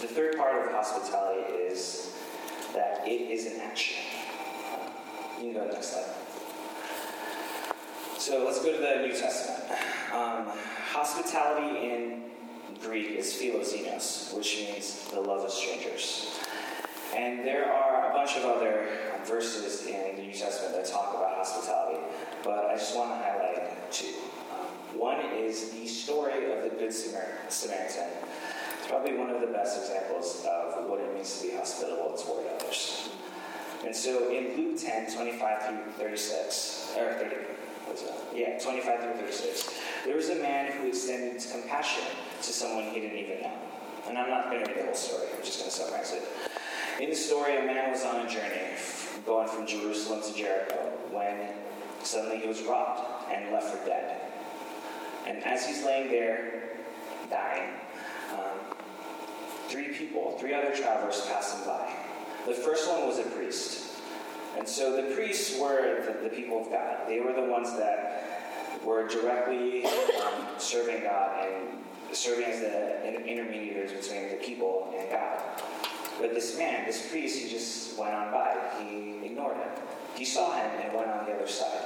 The 0.00 0.08
third 0.08 0.36
part 0.36 0.66
of 0.66 0.72
hospitality 0.72 1.52
is 1.54 2.14
that 2.74 3.06
it 3.06 3.30
is 3.30 3.46
an 3.46 3.60
action. 3.60 4.04
You 5.38 5.44
can 5.44 5.54
go 5.54 5.60
to 5.60 5.66
the 5.68 5.72
next 5.74 5.92
slide. 5.92 6.23
So 8.24 8.42
let's 8.42 8.64
go 8.64 8.72
to 8.72 8.78
the 8.78 9.06
New 9.06 9.12
Testament. 9.12 9.70
Um, 10.10 10.46
hospitality 10.90 11.90
in 11.90 12.22
Greek 12.80 13.10
is 13.10 13.34
philoxenos, 13.34 14.34
which 14.34 14.56
means 14.60 15.10
the 15.10 15.20
love 15.20 15.44
of 15.44 15.50
strangers. 15.50 16.34
And 17.14 17.40
there 17.46 17.70
are 17.70 18.10
a 18.10 18.14
bunch 18.14 18.38
of 18.38 18.44
other 18.46 18.88
verses 19.26 19.84
in 19.84 20.16
the 20.16 20.22
New 20.22 20.32
Testament 20.32 20.74
that 20.74 20.86
talk 20.86 21.14
about 21.14 21.36
hospitality, 21.36 22.00
but 22.42 22.64
I 22.64 22.76
just 22.76 22.96
want 22.96 23.10
to 23.10 23.16
highlight 23.16 23.92
two. 23.92 24.14
Um, 24.50 24.98
one 24.98 25.20
is 25.20 25.72
the 25.72 25.86
story 25.86 26.50
of 26.50 26.62
the 26.62 26.70
Good 26.70 26.94
Samaritan. 26.94 28.08
It's 28.78 28.88
probably 28.88 29.18
one 29.18 29.28
of 29.28 29.42
the 29.42 29.48
best 29.48 29.82
examples 29.82 30.46
of 30.46 30.88
what 30.88 30.98
it 30.98 31.12
means 31.12 31.42
to 31.42 31.48
be 31.48 31.56
hospitable 31.56 32.16
toward 32.16 32.46
others. 32.54 33.10
And 33.84 33.94
so 33.94 34.32
in 34.32 34.56
Luke 34.56 34.80
10, 34.80 35.14
25 35.14 35.66
through 35.66 35.92
36, 35.98 36.94
or 36.96 37.12
30, 37.12 37.36
what's 37.94 38.02
that? 38.02 38.36
Yeah, 38.36 38.58
25 38.58 39.00
through 39.00 39.14
36, 39.14 39.70
there 40.04 40.16
was 40.16 40.30
a 40.30 40.36
man 40.36 40.72
who 40.72 40.88
extended 40.88 41.40
compassion 41.50 42.02
to 42.42 42.52
someone 42.52 42.84
he 42.84 43.00
didn't 43.00 43.18
even 43.18 43.42
know. 43.42 43.52
And 44.08 44.18
I'm 44.18 44.28
not 44.28 44.50
going 44.50 44.64
to 44.64 44.70
read 44.70 44.80
the 44.80 44.84
whole 44.84 44.94
story, 44.94 45.28
I'm 45.32 45.44
just 45.44 45.60
going 45.60 45.70
to 45.70 45.76
summarize 45.76 46.12
it. 46.12 46.24
In 47.00 47.10
the 47.10 47.16
story, 47.16 47.56
a 47.56 47.64
man 47.64 47.92
was 47.92 48.04
on 48.04 48.26
a 48.26 48.28
journey 48.28 48.74
going 49.24 49.48
from 49.48 49.66
Jerusalem 49.66 50.22
to 50.22 50.34
Jericho 50.34 50.92
when 51.10 51.50
suddenly 52.02 52.38
he 52.38 52.48
was 52.48 52.62
robbed 52.62 53.32
and 53.32 53.52
left 53.52 53.74
for 53.74 53.86
dead. 53.86 54.20
And 55.26 55.42
as 55.44 55.64
he's 55.66 55.84
laying 55.84 56.10
there 56.10 56.70
dying, 57.30 57.74
um, 58.32 58.76
three 59.68 59.88
people, 59.88 60.36
three 60.38 60.52
other 60.52 60.74
travelers 60.74 61.24
passed 61.26 61.58
him 61.58 61.66
by. 61.66 61.94
The 62.46 62.54
first 62.54 62.90
one 62.90 63.06
was 63.06 63.18
a 63.18 63.22
priest. 63.22 63.83
And 64.56 64.68
so 64.68 64.96
the 64.96 65.14
priests 65.14 65.58
were 65.58 66.04
the, 66.06 66.28
the 66.28 66.34
people 66.34 66.60
of 66.62 66.70
God. 66.70 67.08
They 67.08 67.20
were 67.20 67.32
the 67.32 67.44
ones 67.44 67.76
that 67.76 68.80
were 68.84 69.08
directly 69.08 69.84
um, 69.86 70.46
serving 70.58 71.02
God 71.02 71.46
and 71.46 71.78
serving 72.12 72.44
as 72.44 72.60
the 72.60 73.26
intermediaries 73.26 73.92
between 73.92 74.28
the 74.28 74.36
people 74.36 74.94
and 74.96 75.10
God. 75.10 75.42
But 76.20 76.34
this 76.34 76.56
man, 76.56 76.86
this 76.86 77.10
priest, 77.10 77.38
he 77.38 77.48
just 77.48 77.98
went 77.98 78.14
on 78.14 78.30
by. 78.30 78.56
He 78.80 79.24
ignored 79.24 79.56
him. 79.56 79.68
He 80.14 80.24
saw 80.24 80.54
him 80.54 80.70
and 80.80 80.94
went 80.94 81.08
on 81.08 81.26
the 81.26 81.32
other 81.32 81.48
side. 81.48 81.84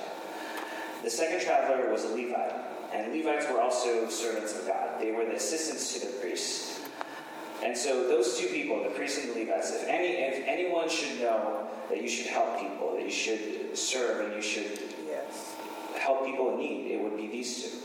The 1.03 1.11
second 1.11 1.41
traveler 1.41 1.91
was 1.91 2.05
a 2.05 2.09
Levite, 2.09 2.53
and 2.93 3.13
Levites 3.13 3.47
were 3.51 3.61
also 3.61 4.09
servants 4.09 4.59
of 4.59 4.67
God. 4.67 5.01
They 5.01 5.13
were 5.13 5.25
the 5.25 5.37
assistants 5.37 5.95
to 5.95 6.07
the 6.07 6.13
priests. 6.15 6.81
And 7.63 7.77
so 7.77 8.07
those 8.09 8.39
two 8.39 8.47
people, 8.49 8.83
the 8.83 8.91
priests 8.91 9.25
and 9.25 9.35
the 9.35 9.41
Levites, 9.41 9.73
if 9.73 9.89
any 9.89 10.09
if 10.09 10.47
anyone 10.47 10.89
should 10.89 11.21
know 11.21 11.67
that 11.89 12.01
you 12.01 12.09
should 12.09 12.27
help 12.27 12.61
people, 12.61 12.95
that 12.95 13.05
you 13.05 13.11
should 13.11 13.77
serve 13.77 14.27
and 14.27 14.35
you 14.35 14.43
should 14.43 14.79
Yes. 15.09 15.57
help 15.97 16.25
people 16.25 16.53
in 16.53 16.59
need, 16.59 16.93
it 16.93 17.01
would 17.01 17.17
be 17.17 17.27
these 17.27 17.63
two. 17.63 17.79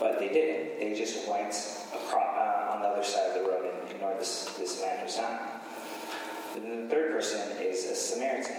But 0.00 0.18
they 0.18 0.28
didn't. 0.28 0.80
They 0.80 0.94
just 0.94 1.28
went 1.28 1.54
across, 1.94 2.36
uh, 2.36 2.72
on 2.74 2.82
the 2.82 2.88
other 2.88 3.04
side 3.04 3.28
of 3.28 3.34
the 3.34 3.48
road 3.48 3.66
and 3.66 3.90
ignored 3.90 4.18
this, 4.18 4.46
this 4.58 4.80
man 4.80 4.98
who's 5.00 5.16
dying. 5.16 5.38
And 6.56 6.90
the 6.90 6.94
third 6.94 7.12
person 7.12 7.40
is 7.58 7.84
a 7.84 7.94
Samaritan. 7.94 8.56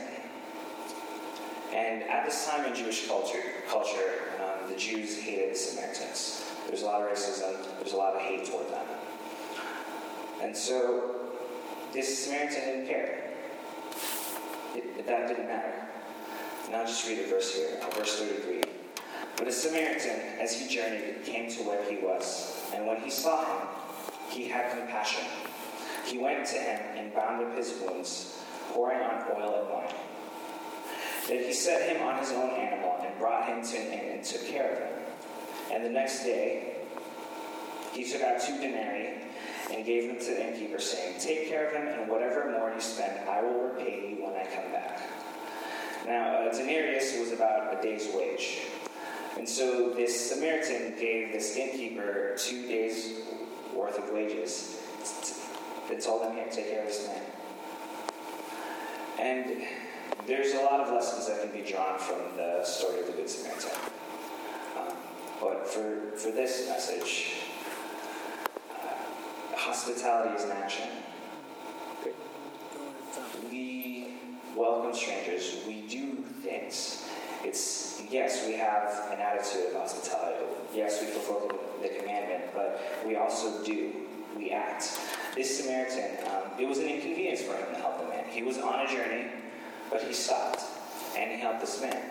And 1.73 2.03
at 2.03 2.25
this 2.25 2.45
time 2.47 2.65
in 2.65 2.75
Jewish 2.75 3.07
culture, 3.07 3.41
culture 3.69 4.21
um, 4.39 4.69
the 4.69 4.77
Jews 4.77 5.17
hated 5.17 5.51
the 5.51 5.57
Samaritans. 5.57 6.45
There's 6.67 6.83
a 6.83 6.85
lot 6.85 7.01
of 7.01 7.09
racism, 7.09 7.55
there's 7.79 7.93
a 7.93 7.97
lot 7.97 8.13
of 8.13 8.21
hate 8.21 8.45
toward 8.45 8.69
them. 8.69 8.85
And 10.41 10.57
so 10.57 11.29
this 11.93 12.25
Samaritan 12.25 12.65
didn't 12.65 12.87
care. 12.87 13.31
It, 14.75 15.05
that 15.05 15.27
didn't 15.27 15.47
matter. 15.47 15.73
And 16.65 16.75
I'll 16.75 16.87
just 16.87 17.07
read 17.07 17.19
a 17.19 17.27
verse 17.27 17.55
here, 17.55 17.79
verse 17.95 18.19
33. 18.19 18.61
But 19.37 19.47
a 19.47 19.51
Samaritan, 19.51 20.19
as 20.39 20.59
he 20.59 20.73
journeyed, 20.73 21.23
came 21.23 21.49
to 21.51 21.63
where 21.63 21.83
he 21.89 21.97
was. 21.97 22.59
And 22.73 22.87
when 22.87 23.01
he 23.01 23.09
saw 23.09 23.43
him, 23.45 23.67
he 24.29 24.47
had 24.47 24.71
compassion. 24.71 25.25
He 26.05 26.17
went 26.17 26.45
to 26.47 26.55
him 26.57 26.97
and 26.97 27.13
bound 27.13 27.45
up 27.45 27.55
his 27.55 27.73
wounds, 27.81 28.43
pouring 28.71 29.01
on 29.01 29.23
oil 29.35 29.61
and 29.61 29.69
wine. 29.69 29.93
Then 31.27 31.43
he 31.43 31.53
set 31.53 31.95
him 31.95 32.01
on 32.01 32.17
his 32.17 32.31
own 32.31 32.49
animal 32.51 32.97
and 33.05 33.17
brought 33.19 33.47
him 33.47 33.63
to 33.63 33.77
an 33.77 33.91
inn 33.91 34.17
and 34.17 34.23
took 34.23 34.45
care 34.47 34.71
of 34.71 34.79
him. 34.79 35.03
And 35.71 35.85
the 35.85 35.89
next 35.89 36.23
day, 36.23 36.77
he 37.93 38.09
took 38.09 38.21
out 38.21 38.41
two 38.41 38.57
denarii 38.57 39.30
and 39.71 39.85
gave 39.85 40.07
them 40.07 40.19
to 40.19 40.25
the 40.25 40.47
innkeeper, 40.47 40.79
saying, 40.79 41.19
Take 41.19 41.49
care 41.49 41.67
of 41.67 41.73
him, 41.73 41.87
and 41.87 42.09
whatever 42.09 42.51
more 42.51 42.71
you 42.73 42.81
spend, 42.81 43.27
I 43.27 43.41
will 43.41 43.69
repay 43.69 44.09
you 44.09 44.23
when 44.23 44.33
I 44.33 44.43
come 44.45 44.71
back. 44.71 45.01
Now, 46.05 46.47
a 46.47 46.51
denarius 46.51 47.17
was 47.19 47.31
about 47.31 47.77
a 47.77 47.81
day's 47.81 48.09
wage. 48.13 48.59
And 49.37 49.47
so 49.47 49.93
this 49.93 50.29
Samaritan 50.29 50.99
gave 50.99 51.31
this 51.31 51.55
innkeeper 51.55 52.35
two 52.37 52.67
days' 52.67 53.21
worth 53.73 53.97
of 53.97 54.09
wages. 54.11 54.79
They 55.89 55.97
told 55.97 56.23
him, 56.23 56.35
Here, 56.35 56.47
take 56.51 56.69
care 56.69 56.81
of 56.81 56.87
this 56.87 57.07
man. 57.07 57.23
And 59.19 59.63
there's 60.27 60.53
a 60.53 60.61
lot 60.61 60.79
of 60.79 60.93
lessons 60.93 61.27
that 61.27 61.41
can 61.41 61.51
be 61.51 61.69
drawn 61.69 61.97
from 61.97 62.19
the 62.35 62.63
story 62.63 63.01
of 63.01 63.07
the 63.07 63.13
Good 63.13 63.29
Samaritan. 63.29 63.71
Um, 64.77 64.95
but 65.39 65.67
for, 65.67 66.11
for 66.17 66.31
this 66.31 66.67
message, 66.67 67.33
uh, 67.49 67.50
hospitality 69.61 70.35
is 70.35 70.43
an 70.43 70.51
action. 70.51 70.87
We 73.49 74.15
welcome 74.55 74.93
strangers. 74.93 75.57
We 75.67 75.81
do 75.87 76.15
things. 76.41 77.07
It's 77.43 78.01
yes, 78.09 78.47
we 78.47 78.53
have 78.53 79.11
an 79.11 79.19
attitude 79.19 79.67
of 79.67 79.73
hospitality. 79.73 80.45
Yes, 80.73 81.01
we 81.01 81.07
fulfill 81.07 81.59
the 81.81 81.89
commandment, 81.89 82.45
but 82.55 82.81
we 83.05 83.15
also 83.15 83.63
do. 83.63 83.93
We 84.35 84.51
act. 84.51 84.99
This 85.35 85.59
Samaritan, 85.59 86.25
um, 86.25 86.59
it 86.59 86.67
was 86.67 86.79
an 86.79 86.87
inconvenience 86.87 87.41
for 87.41 87.53
him 87.53 87.67
to 87.73 87.79
help 87.79 87.99
the 87.99 88.07
man. 88.07 88.25
He 88.29 88.43
was 88.43 88.57
on 88.57 88.85
a 88.85 88.87
journey, 88.87 89.27
but 89.91 90.01
he 90.01 90.13
stopped 90.13 90.63
and 91.17 91.29
he 91.31 91.37
helped 91.37 91.61
this 91.61 91.81
man. 91.81 92.01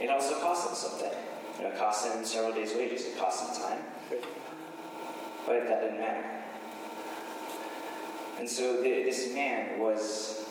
It 0.00 0.08
also 0.08 0.40
cost 0.40 0.68
him 0.68 0.74
something. 0.74 1.18
You 1.58 1.64
know, 1.64 1.70
it 1.70 1.78
cost 1.78 2.06
him 2.06 2.24
several 2.24 2.54
days' 2.54 2.74
wages. 2.74 3.04
It 3.04 3.18
cost 3.18 3.58
him 3.58 3.62
time, 3.62 3.82
but 5.46 5.68
that 5.68 5.80
didn't 5.82 6.00
matter. 6.00 6.39
And 8.40 8.48
so 8.48 8.82
th- 8.82 9.04
this 9.04 9.34
man 9.34 9.78
was 9.78 10.46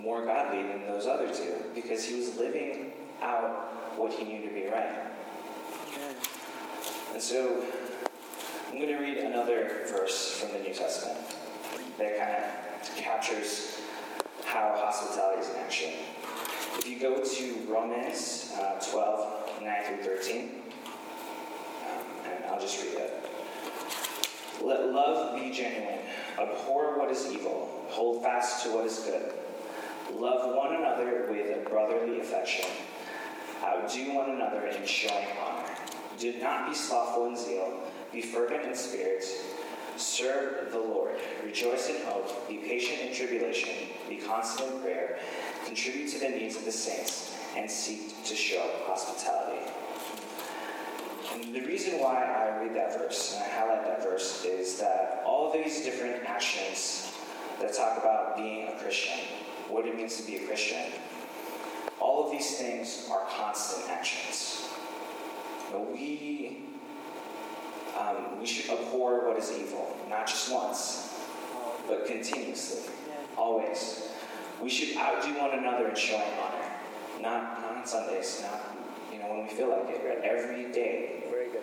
more 0.00 0.24
godly 0.24 0.62
than 0.62 0.86
those 0.86 1.08
other 1.08 1.26
two 1.34 1.54
because 1.74 2.04
he 2.04 2.14
was 2.14 2.36
living 2.36 2.92
out 3.20 3.98
what 3.98 4.12
he 4.12 4.24
knew 4.24 4.48
to 4.48 4.54
be 4.54 4.68
right. 4.68 5.10
And 7.12 7.20
so 7.20 7.64
I'm 8.68 8.76
going 8.76 8.86
to 8.88 8.98
read 8.98 9.18
another 9.18 9.82
verse 9.88 10.38
from 10.38 10.52
the 10.52 10.60
New 10.60 10.72
Testament 10.72 11.18
that 11.98 12.16
kind 12.16 12.30
of 12.30 12.96
captures 12.96 13.80
how 14.44 14.72
hospitality 14.76 15.42
is 15.42 15.50
in 15.50 15.56
action. 15.56 15.92
If 16.78 16.86
you 16.86 17.00
go 17.00 17.24
to 17.24 17.54
Romans 17.68 18.52
uh, 18.56 18.80
12, 18.88 19.62
9 19.62 19.82
through 19.84 20.04
13, 20.04 20.50
um, 21.90 22.04
and 22.24 22.44
I'll 22.44 22.60
just 22.60 22.80
read 22.84 22.94
it. 22.94 23.29
Let 24.62 24.92
love 24.92 25.34
be 25.34 25.50
genuine. 25.50 25.98
Abhor 26.38 26.98
what 26.98 27.10
is 27.10 27.30
evil. 27.32 27.84
Hold 27.88 28.22
fast 28.22 28.64
to 28.64 28.72
what 28.72 28.86
is 28.86 28.98
good. 29.00 29.32
Love 30.14 30.54
one 30.54 30.74
another 30.74 31.26
with 31.30 31.56
a 31.56 31.68
brotherly 31.68 32.20
affection. 32.20 32.66
Outdo 33.62 34.14
one 34.14 34.30
another 34.30 34.66
in 34.66 34.84
showing 34.84 35.26
honor. 35.42 35.68
Do 36.18 36.34
not 36.40 36.68
be 36.68 36.74
slothful 36.74 37.26
in 37.26 37.36
zeal. 37.36 37.80
Be 38.12 38.20
fervent 38.20 38.64
in 38.64 38.74
spirit. 38.74 39.24
Serve 39.96 40.72
the 40.72 40.78
Lord. 40.78 41.16
Rejoice 41.44 41.88
in 41.88 42.02
hope. 42.02 42.48
Be 42.48 42.56
patient 42.56 43.00
in 43.00 43.14
tribulation. 43.14 43.88
Be 44.08 44.16
constant 44.16 44.72
in 44.72 44.80
prayer. 44.80 45.18
Contribute 45.66 46.08
to 46.10 46.18
the 46.18 46.28
needs 46.28 46.56
of 46.56 46.64
the 46.64 46.72
saints 46.72 47.36
and 47.56 47.70
seek 47.70 48.22
to 48.24 48.34
show 48.34 48.62
hospitality. 48.86 49.60
And 51.32 51.54
the 51.54 51.60
reason 51.60 52.00
why 52.00 52.24
I 52.24 52.60
read 52.60 52.74
that 52.74 52.98
verse 52.98 53.34
and 53.34 53.44
I 53.44 53.48
highlight 53.48 53.84
that 53.84 54.02
verse 54.02 54.44
is 54.44 54.78
that 54.78 55.22
all 55.24 55.46
of 55.46 55.52
these 55.52 55.82
different 55.82 56.24
actions 56.24 57.12
that 57.60 57.72
talk 57.72 57.98
about 57.98 58.36
being 58.36 58.68
a 58.68 58.72
Christian, 58.72 59.18
what 59.68 59.86
it 59.86 59.96
means 59.96 60.16
to 60.16 60.26
be 60.26 60.36
a 60.36 60.46
Christian, 60.46 60.92
all 62.00 62.24
of 62.24 62.32
these 62.32 62.56
things 62.56 63.06
are 63.10 63.26
constant 63.28 63.88
actions. 63.90 64.68
But 65.70 65.92
we, 65.92 66.64
um, 67.98 68.40
we 68.40 68.46
should 68.46 68.70
abhor 68.70 69.28
what 69.28 69.38
is 69.38 69.52
evil, 69.52 69.96
not 70.08 70.26
just 70.26 70.50
once, 70.52 71.14
but 71.86 72.06
continuously, 72.06 72.90
always. 73.36 74.08
We 74.60 74.68
should 74.68 74.96
outdo 74.96 75.38
one 75.38 75.58
another 75.58 75.88
in 75.88 75.94
showing 75.94 76.22
honor, 76.42 76.64
not, 77.20 77.62
not 77.62 77.76
on 77.76 77.86
Sundays, 77.86 78.42
not 78.42 78.76
you 79.12 79.18
know 79.18 79.28
when 79.28 79.39
we 79.39 79.39
feel 79.50 79.68
like 79.68 79.90
it, 79.90 80.00
but 80.02 80.24
every 80.24 80.70
day 80.72 81.24
Very 81.30 81.48
good. 81.50 81.62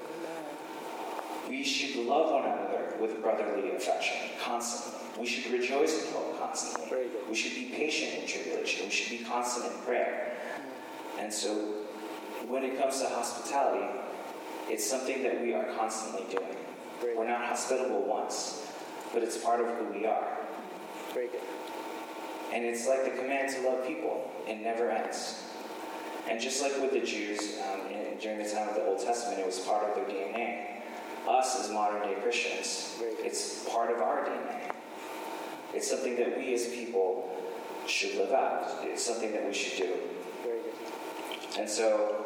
we 1.49 1.63
should 1.63 2.05
love 2.05 2.31
one 2.31 2.43
another 2.45 2.93
with 2.99 3.21
brotherly 3.21 3.71
affection 3.75 4.17
constantly. 4.43 5.01
We 5.19 5.25
should 5.25 5.51
rejoice 5.51 6.05
in 6.05 6.13
hope 6.13 6.39
constantly. 6.39 6.89
Very 6.89 7.07
good. 7.07 7.27
We 7.29 7.35
should 7.35 7.55
be 7.55 7.71
patient 7.75 8.21
in 8.21 8.27
tribulation. 8.27 8.85
We 8.85 8.91
should 8.91 9.17
be 9.17 9.23
constant 9.23 9.71
in 9.71 9.79
prayer. 9.79 10.33
And 11.19 11.33
so, 11.33 11.55
when 12.47 12.63
it 12.63 12.77
comes 12.77 12.99
to 13.01 13.09
hospitality, 13.09 13.85
it's 14.69 14.87
something 14.87 15.23
that 15.23 15.41
we 15.41 15.53
are 15.53 15.65
constantly 15.75 16.25
doing. 16.29 16.55
Very 17.01 17.15
We're 17.15 17.27
not 17.27 17.45
hospitable 17.45 18.05
once, 18.05 18.67
but 19.13 19.23
it's 19.23 19.37
part 19.37 19.59
of 19.61 19.67
who 19.77 19.85
we 19.97 20.05
are. 20.05 20.37
Very 21.13 21.27
good. 21.27 21.41
And 22.53 22.63
it's 22.65 22.87
like 22.87 23.03
the 23.03 23.11
command 23.11 23.49
to 23.53 23.61
love 23.61 23.85
people. 23.87 24.31
It 24.47 24.59
never 24.61 24.89
ends. 24.89 25.43
And 26.29 26.41
just 26.41 26.61
like 26.61 26.79
with 26.81 26.91
the 26.91 26.99
Jews 26.99 27.57
um, 27.71 27.87
in, 27.87 28.17
during 28.19 28.39
the 28.39 28.49
time 28.49 28.67
of 28.67 28.75
the 28.75 28.85
Old 28.85 28.99
Testament, 28.99 29.39
it 29.39 29.45
was 29.45 29.59
part 29.59 29.83
of 29.83 29.95
their 29.95 30.05
DNA. 30.05 30.81
Us 31.27 31.59
as 31.59 31.71
modern 31.71 32.01
day 32.01 32.15
Christians, 32.21 32.95
it's 33.01 33.67
part 33.69 33.91
of 33.91 34.01
our 34.01 34.25
DNA. 34.25 34.71
It's 35.73 35.89
something 35.89 36.15
that 36.17 36.37
we 36.37 36.53
as 36.53 36.67
people 36.67 37.29
should 37.85 38.15
live 38.15 38.31
out. 38.31 38.79
It's 38.81 39.05
something 39.05 39.31
that 39.31 39.45
we 39.45 39.53
should 39.53 39.77
do. 39.77 39.93
And 41.57 41.69
so 41.69 42.25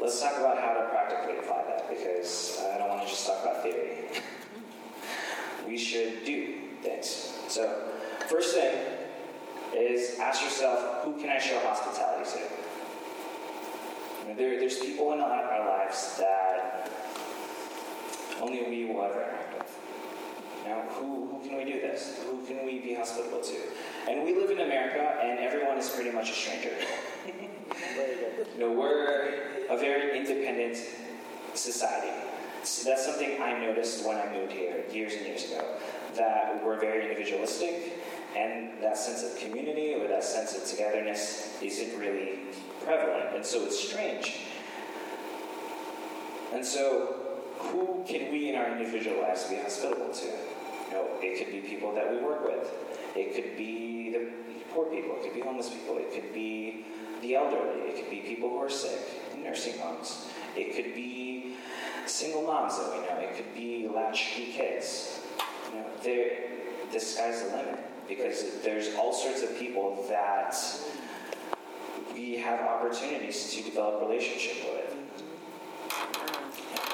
let's 0.00 0.20
talk 0.20 0.38
about 0.38 0.58
how 0.58 0.74
to 0.74 0.88
practically 0.88 1.38
apply 1.38 1.64
that 1.68 1.88
because 1.88 2.62
I 2.72 2.78
don't 2.78 2.88
want 2.88 3.02
to 3.02 3.08
just 3.08 3.26
talk 3.26 3.42
about 3.42 3.62
theory. 3.62 3.98
we 5.66 5.78
should 5.78 6.24
do 6.24 6.54
things. 6.82 7.32
So, 7.48 7.88
first 8.28 8.54
thing 8.54 8.74
is 9.74 10.18
ask 10.18 10.42
yourself 10.42 11.04
who 11.04 11.18
can 11.20 11.30
I 11.30 11.38
show 11.38 11.58
hospitality 11.60 12.09
to? 12.24 12.38
You 14.22 14.28
know, 14.28 14.34
there, 14.36 14.58
there's 14.58 14.78
people 14.78 15.12
in 15.12 15.20
our 15.20 15.66
lives 15.66 16.16
that 16.18 16.90
only 18.40 18.62
we 18.62 18.84
will 18.86 19.02
ever 19.02 19.22
interact 19.22 19.58
with. 19.58 19.78
Now, 20.66 20.82
who, 20.90 21.26
who 21.26 21.48
can 21.48 21.56
we 21.56 21.64
do 21.64 21.80
this? 21.80 22.20
Who 22.24 22.44
can 22.46 22.64
we 22.64 22.78
be 22.78 22.94
hospitable 22.94 23.40
to? 23.40 23.56
And 24.08 24.24
we 24.24 24.34
live 24.34 24.50
in 24.50 24.60
America, 24.60 25.18
and 25.22 25.38
everyone 25.38 25.78
is 25.78 25.88
pretty 25.88 26.10
much 26.10 26.30
a 26.30 26.34
stranger. 26.34 26.72
You 28.54 28.60
know, 28.60 28.72
we're 28.72 29.64
a 29.70 29.76
very 29.76 30.18
independent 30.18 30.76
society. 31.54 32.10
So 32.62 32.90
that's 32.90 33.04
something 33.06 33.40
I 33.40 33.58
noticed 33.58 34.06
when 34.06 34.16
I 34.16 34.30
moved 34.32 34.52
here 34.52 34.84
years 34.92 35.14
and 35.14 35.26
years 35.26 35.44
ago. 35.44 35.64
That 36.16 36.62
we're 36.64 36.78
very 36.78 37.08
individualistic, 37.08 37.99
and 38.36 38.70
that 38.80 38.96
sense 38.96 39.22
of 39.22 39.38
community 39.38 39.94
or 39.94 40.06
that 40.08 40.24
sense 40.24 40.56
of 40.56 40.64
togetherness 40.64 41.58
isn't 41.62 41.98
really 41.98 42.38
prevalent, 42.84 43.34
and 43.34 43.44
so 43.44 43.64
it's 43.64 43.78
strange. 43.78 44.40
And 46.52 46.64
so, 46.64 47.16
who 47.58 48.04
can 48.06 48.32
we 48.32 48.50
in 48.50 48.56
our 48.56 48.76
individual 48.76 49.22
lives 49.22 49.44
be 49.44 49.56
hospitable 49.56 50.12
to? 50.12 50.26
You 50.26 50.92
know, 50.92 51.08
it 51.22 51.38
could 51.38 51.52
be 51.52 51.60
people 51.60 51.94
that 51.94 52.10
we 52.10 52.18
work 52.18 52.44
with. 52.44 52.72
It 53.14 53.34
could 53.34 53.56
be 53.56 54.10
the 54.10 54.28
poor 54.72 54.86
people. 54.86 55.16
It 55.16 55.24
could 55.24 55.34
be 55.34 55.40
homeless 55.40 55.70
people. 55.70 55.98
It 55.98 56.12
could 56.12 56.32
be 56.32 56.86
the 57.22 57.36
elderly. 57.36 57.82
It 57.82 57.96
could 57.96 58.10
be 58.10 58.20
people 58.20 58.48
who 58.48 58.58
are 58.58 58.70
sick 58.70 59.00
in 59.34 59.44
nursing 59.44 59.78
homes. 59.78 60.26
It 60.56 60.74
could 60.74 60.94
be 60.94 61.56
single 62.06 62.42
moms 62.42 62.78
that 62.78 62.90
we 62.90 63.06
know. 63.06 63.20
It 63.20 63.36
could 63.36 63.54
be 63.54 63.88
latchkey 63.92 64.52
kids. 64.52 65.20
You 65.72 65.80
know, 65.80 65.86
the 66.92 66.98
sky's 66.98 67.42
the 67.42 67.56
limit 67.56 67.78
because 68.10 68.60
there's 68.64 68.92
all 68.96 69.12
sorts 69.12 69.42
of 69.42 69.56
people 69.56 70.04
that 70.08 70.56
we 72.12 72.36
have 72.36 72.60
opportunities 72.60 73.54
to 73.54 73.62
develop 73.62 74.02
relationship 74.02 74.56
with. 74.64 74.96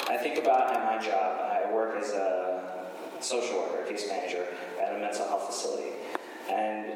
I 0.08 0.18
think 0.18 0.38
about 0.38 0.76
at 0.76 0.84
my 0.84 1.04
job, 1.04 1.40
I 1.40 1.72
work 1.72 1.96
as 1.96 2.10
a 2.10 2.86
social 3.20 3.56
worker, 3.58 3.82
a 3.82 3.88
case 3.88 4.06
manager 4.08 4.46
at 4.80 4.94
a 4.94 4.98
mental 4.98 5.26
health 5.26 5.46
facility. 5.46 5.88
And 6.50 6.92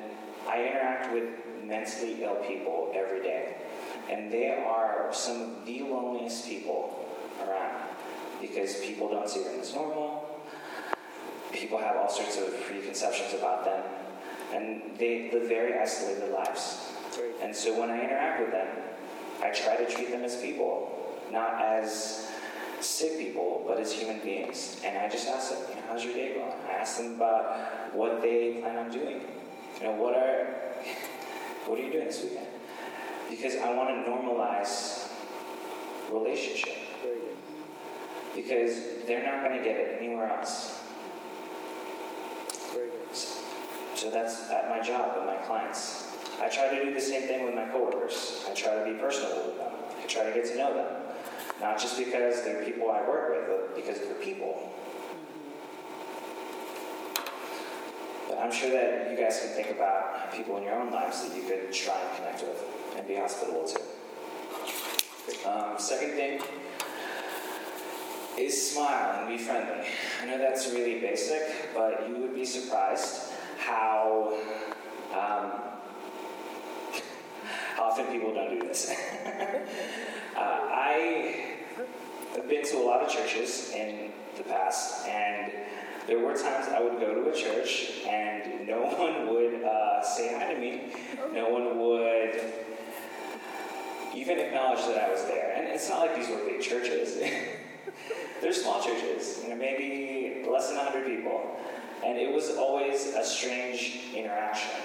I 0.46 0.66
interact 0.66 1.14
with 1.14 1.24
mentally 1.64 2.22
ill 2.22 2.36
people 2.46 2.92
every 2.94 3.22
day. 3.22 3.56
And 4.10 4.30
they 4.30 4.50
are 4.50 5.08
some 5.12 5.40
of 5.40 5.66
the 5.66 5.82
loneliest 5.82 6.46
people 6.46 7.08
around 7.42 7.88
because 8.38 8.76
people 8.80 9.08
don't 9.08 9.30
see 9.30 9.42
them 9.42 9.58
as 9.60 9.74
normal. 9.74 10.28
People 11.52 11.78
have 11.78 11.96
all 11.96 12.10
sorts 12.10 12.36
of 12.36 12.62
preconceptions 12.64 13.32
about 13.34 13.64
them. 13.64 13.82
And 14.52 14.82
they 14.98 15.30
live 15.32 15.48
very 15.48 15.78
isolated 15.78 16.32
lives. 16.32 16.90
And 17.42 17.54
so 17.54 17.78
when 17.78 17.90
I 17.90 18.02
interact 18.02 18.40
with 18.40 18.50
them, 18.50 18.68
I 19.42 19.50
try 19.50 19.76
to 19.76 19.86
treat 19.90 20.10
them 20.10 20.22
as 20.22 20.36
people, 20.36 21.18
not 21.32 21.60
as 21.60 22.30
sick 22.80 23.18
people, 23.18 23.64
but 23.66 23.78
as 23.78 23.92
human 23.92 24.20
beings. 24.20 24.80
And 24.84 24.98
I 24.98 25.08
just 25.08 25.28
ask 25.28 25.50
them, 25.50 25.60
you 25.68 25.74
know, 25.76 25.82
how's 25.88 26.04
your 26.04 26.14
day 26.14 26.34
going? 26.34 26.52
I 26.68 26.72
ask 26.72 26.98
them 26.98 27.14
about 27.14 27.94
what 27.94 28.20
they 28.20 28.58
plan 28.60 28.76
on 28.76 28.90
doing. 28.90 29.22
You 29.78 29.86
know, 29.86 29.92
what 29.92 30.14
are 30.14 30.44
what 31.66 31.78
are 31.78 31.82
you 31.82 31.92
doing 31.92 32.06
this 32.06 32.22
weekend? 32.22 32.46
Because 33.28 33.56
I 33.56 33.72
want 33.74 33.90
to 33.90 34.10
normalize 34.10 35.08
relationship. 36.10 36.76
Because 38.34 39.04
they're 39.06 39.24
not 39.24 39.44
going 39.44 39.58
to 39.58 39.64
get 39.64 39.76
it 39.76 39.98
anywhere 40.00 40.30
else. 40.30 40.80
Very 42.72 42.88
good. 42.90 43.16
So 44.00 44.08
that's 44.10 44.48
at 44.48 44.70
my 44.70 44.80
job 44.80 45.14
with 45.14 45.26
my 45.26 45.36
clients. 45.44 46.08
I 46.40 46.48
try 46.48 46.74
to 46.74 46.84
do 46.86 46.94
the 46.94 47.00
same 47.02 47.28
thing 47.28 47.44
with 47.44 47.54
my 47.54 47.66
coworkers. 47.66 48.46
I 48.48 48.54
try 48.54 48.76
to 48.76 48.90
be 48.90 48.98
personable 48.98 49.48
with 49.48 49.58
them. 49.58 49.72
I 50.02 50.06
try 50.06 50.24
to 50.24 50.32
get 50.32 50.46
to 50.46 50.56
know 50.56 50.72
them. 50.72 50.86
Not 51.60 51.78
just 51.78 51.98
because 51.98 52.42
they're 52.42 52.64
people 52.64 52.90
I 52.90 53.06
work 53.06 53.28
with, 53.28 53.46
but 53.46 53.76
because 53.76 53.98
they're 54.00 54.14
people. 54.14 54.72
But 58.26 58.38
I'm 58.38 58.50
sure 58.50 58.70
that 58.70 59.10
you 59.10 59.18
guys 59.18 59.38
can 59.38 59.50
think 59.50 59.70
about 59.70 60.32
people 60.32 60.56
in 60.56 60.62
your 60.62 60.80
own 60.80 60.90
lives 60.90 61.22
that 61.22 61.36
you 61.36 61.42
could 61.42 61.70
try 61.70 62.00
and 62.00 62.16
connect 62.16 62.40
with 62.40 62.64
and 62.96 63.06
be 63.06 63.16
hospitable 63.16 63.66
to. 63.66 63.80
Um, 65.46 65.78
second 65.78 66.12
thing 66.12 66.40
is 68.38 68.72
smile 68.72 69.18
and 69.20 69.28
be 69.28 69.36
friendly. 69.36 69.84
I 70.22 70.24
know 70.24 70.38
that's 70.38 70.70
really 70.70 71.00
basic, 71.00 71.74
but 71.74 72.08
you 72.08 72.16
would 72.16 72.34
be 72.34 72.46
surprised 72.46 73.30
how 73.60 74.34
um, 75.12 75.52
often 77.78 78.06
people 78.06 78.34
don't 78.34 78.58
do 78.58 78.66
this. 78.66 78.90
uh, 80.36 80.40
I 80.40 81.56
have 82.34 82.48
been 82.48 82.64
to 82.64 82.76
a 82.78 82.84
lot 82.84 83.02
of 83.02 83.10
churches 83.10 83.72
in 83.74 84.12
the 84.36 84.42
past, 84.44 85.06
and 85.06 85.52
there 86.06 86.18
were 86.18 86.34
times 86.34 86.68
I 86.68 86.80
would 86.80 86.98
go 86.98 87.14
to 87.14 87.30
a 87.30 87.34
church 87.34 88.02
and 88.08 88.66
no 88.66 88.82
one 88.98 89.32
would 89.32 89.62
uh, 89.62 90.02
say 90.02 90.36
hi 90.36 90.52
to 90.52 90.60
me. 90.60 90.92
No 91.32 91.48
one 91.48 91.78
would 91.78 92.52
even 94.14 94.38
acknowledge 94.38 94.84
that 94.86 94.98
I 94.98 95.10
was 95.10 95.22
there. 95.24 95.54
And 95.56 95.68
it's 95.68 95.88
not 95.88 96.00
like 96.00 96.16
these 96.16 96.28
were 96.28 96.44
big 96.44 96.60
churches. 96.60 97.16
They're 98.40 98.52
small 98.52 98.82
churches, 98.82 99.40
you 99.42 99.50
know, 99.50 99.56
maybe 99.56 100.44
less 100.50 100.68
than 100.68 100.78
100 100.78 101.06
people. 101.06 101.60
And 102.04 102.18
it 102.18 102.32
was 102.32 102.56
always 102.56 103.14
a 103.14 103.24
strange 103.24 104.00
interaction 104.14 104.80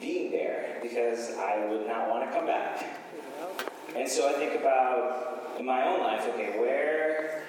being 0.00 0.30
there 0.30 0.78
because 0.82 1.36
I 1.36 1.66
would 1.66 1.86
not 1.86 2.08
want 2.08 2.28
to 2.28 2.36
come 2.36 2.46
back. 2.46 3.00
And 3.94 4.08
so 4.08 4.28
I 4.28 4.32
think 4.32 4.58
about 4.58 5.56
in 5.58 5.66
my 5.66 5.86
own 5.86 6.00
life, 6.00 6.26
okay, 6.28 6.58
where, 6.58 7.42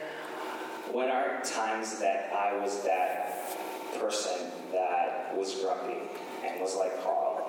when 0.92 1.10
are 1.10 1.42
times 1.44 2.00
that 2.00 2.32
I 2.34 2.58
was 2.58 2.84
that 2.84 3.58
person 4.00 4.52
that 4.72 5.36
was 5.38 5.56
grumpy 5.56 6.00
and 6.46 6.60
was 6.60 6.76
like 6.76 7.02
Carl? 7.04 7.48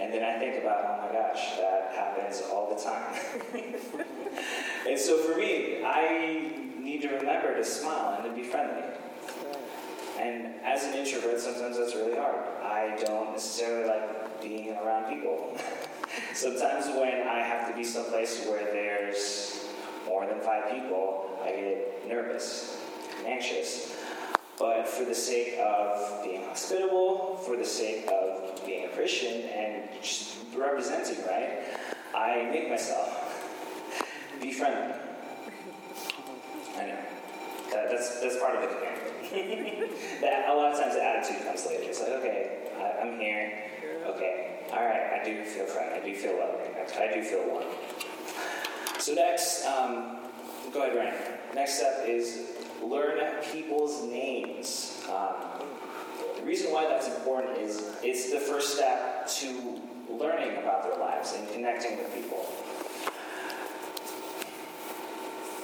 And 0.00 0.12
then 0.12 0.24
I 0.24 0.38
think 0.38 0.60
about, 0.60 0.84
oh 0.84 1.06
my 1.06 1.12
gosh, 1.12 1.56
that 1.56 1.92
happens 1.94 2.42
all 2.52 2.74
the 2.74 2.82
time. 2.82 3.14
and 4.88 4.98
so 4.98 5.16
for 5.18 5.38
me, 5.38 5.84
I 5.84 6.52
need 6.78 7.02
to 7.02 7.08
remember 7.08 7.56
to 7.56 7.64
smile 7.64 8.20
and 8.20 8.24
to 8.24 8.34
be 8.34 8.42
friendly. 8.42 8.82
And 10.18 10.54
as 10.62 10.84
an 10.84 10.94
introvert, 10.94 11.40
sometimes 11.40 11.78
that's 11.78 11.94
really 11.94 12.16
hard. 12.16 12.36
I 12.62 12.96
don't 13.04 13.32
necessarily 13.32 13.88
like 13.88 14.42
being 14.42 14.76
around 14.76 15.12
people. 15.12 15.56
sometimes 16.34 16.86
when 16.86 17.26
I 17.26 17.40
have 17.40 17.68
to 17.68 17.76
be 17.76 17.84
someplace 17.84 18.44
where 18.46 18.64
there's 18.64 19.64
more 20.06 20.26
than 20.26 20.40
five 20.40 20.70
people, 20.70 21.38
I 21.42 21.50
get 21.50 22.08
nervous, 22.08 22.78
and 23.18 23.26
anxious. 23.26 23.96
But 24.58 24.86
for 24.86 25.04
the 25.04 25.14
sake 25.14 25.58
of 25.58 26.22
being 26.22 26.44
hospitable, 26.44 27.36
for 27.44 27.56
the 27.56 27.64
sake 27.64 28.06
of 28.12 28.64
being 28.66 28.84
a 28.84 28.88
Christian 28.88 29.42
and 29.48 29.88
just 30.02 30.36
representing, 30.54 31.24
right, 31.26 31.60
I 32.14 32.48
make 32.50 32.68
myself 32.68 33.48
be 34.40 34.52
friendly. 34.52 35.01
That, 37.72 37.90
that's, 37.90 38.20
that's 38.20 38.38
part 38.38 38.56
of 38.56 38.62
the 38.62 38.68
that, 40.20 40.48
a 40.48 40.54
lot 40.54 40.72
of 40.72 40.78
times 40.78 40.94
the 40.94 41.02
attitude 41.02 41.44
comes 41.46 41.66
later. 41.66 41.84
It's 41.84 42.00
like, 42.00 42.10
okay, 42.10 42.58
I, 42.76 43.00
I'm 43.02 43.18
here. 43.18 43.52
Okay, 44.06 44.60
all 44.72 44.84
right, 44.84 45.20
I 45.20 45.24
do 45.24 45.44
feel 45.44 45.66
friendly. 45.66 46.00
I 46.00 46.04
do 46.04 46.14
feel 46.14 46.38
loving. 46.38 46.74
I, 46.76 47.04
I 47.04 47.14
do 47.14 47.22
feel 47.22 47.40
one. 47.48 47.66
So 49.00 49.14
next, 49.14 49.64
um, 49.64 50.18
go 50.72 50.82
ahead, 50.82 50.96
Ryan. 50.96 51.14
Next 51.54 51.78
step 51.78 52.04
is 52.06 52.50
learn 52.82 53.20
people's 53.52 54.02
names. 54.04 55.02
Um, 55.08 55.66
the 56.36 56.42
reason 56.42 56.72
why 56.72 56.88
that's 56.88 57.08
important 57.08 57.58
is 57.58 57.94
it's 58.02 58.32
the 58.32 58.40
first 58.40 58.74
step 58.74 59.28
to 59.28 59.80
learning 60.10 60.58
about 60.58 60.82
their 60.82 60.98
lives 60.98 61.34
and 61.36 61.48
connecting 61.52 61.98
with 61.98 62.12
people. 62.14 62.46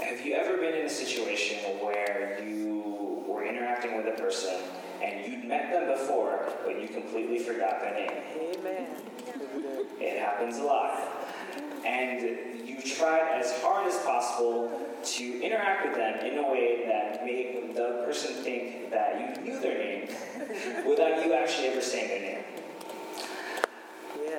Have 0.08 0.24
you 0.24 0.32
ever 0.32 0.56
been 0.56 0.72
in 0.72 0.86
a 0.86 0.88
situation 0.88 1.58
where 1.84 2.42
you 2.42 3.22
were 3.26 3.44
interacting 3.44 3.94
with 3.94 4.06
a 4.06 4.18
person 4.18 4.54
and 5.02 5.30
you'd 5.30 5.44
met 5.44 5.70
them 5.70 5.86
before, 5.86 6.50
but 6.64 6.80
you 6.80 6.88
completely 6.88 7.38
forgot 7.38 7.82
their 7.82 7.92
name? 7.92 8.22
Amen. 8.58 8.86
It 10.00 10.18
happens 10.18 10.56
a 10.56 10.62
lot. 10.62 10.98
And 11.84 12.66
you 12.66 12.80
tried 12.80 13.38
as 13.38 13.52
hard 13.60 13.86
as 13.86 13.98
possible 13.98 14.80
to 15.04 15.42
interact 15.42 15.86
with 15.86 15.96
them 15.96 16.24
in 16.24 16.38
a 16.38 16.50
way 16.50 16.86
that 16.86 17.22
made 17.22 17.74
the 17.74 18.02
person 18.06 18.32
think 18.36 18.90
that 18.90 19.20
you 19.20 19.44
knew 19.44 19.60
their 19.60 19.76
name 19.76 20.08
without 20.88 21.22
you 21.22 21.34
actually 21.34 21.68
ever 21.68 21.82
saying 21.82 22.08
their 22.08 22.20
name. 22.20 22.44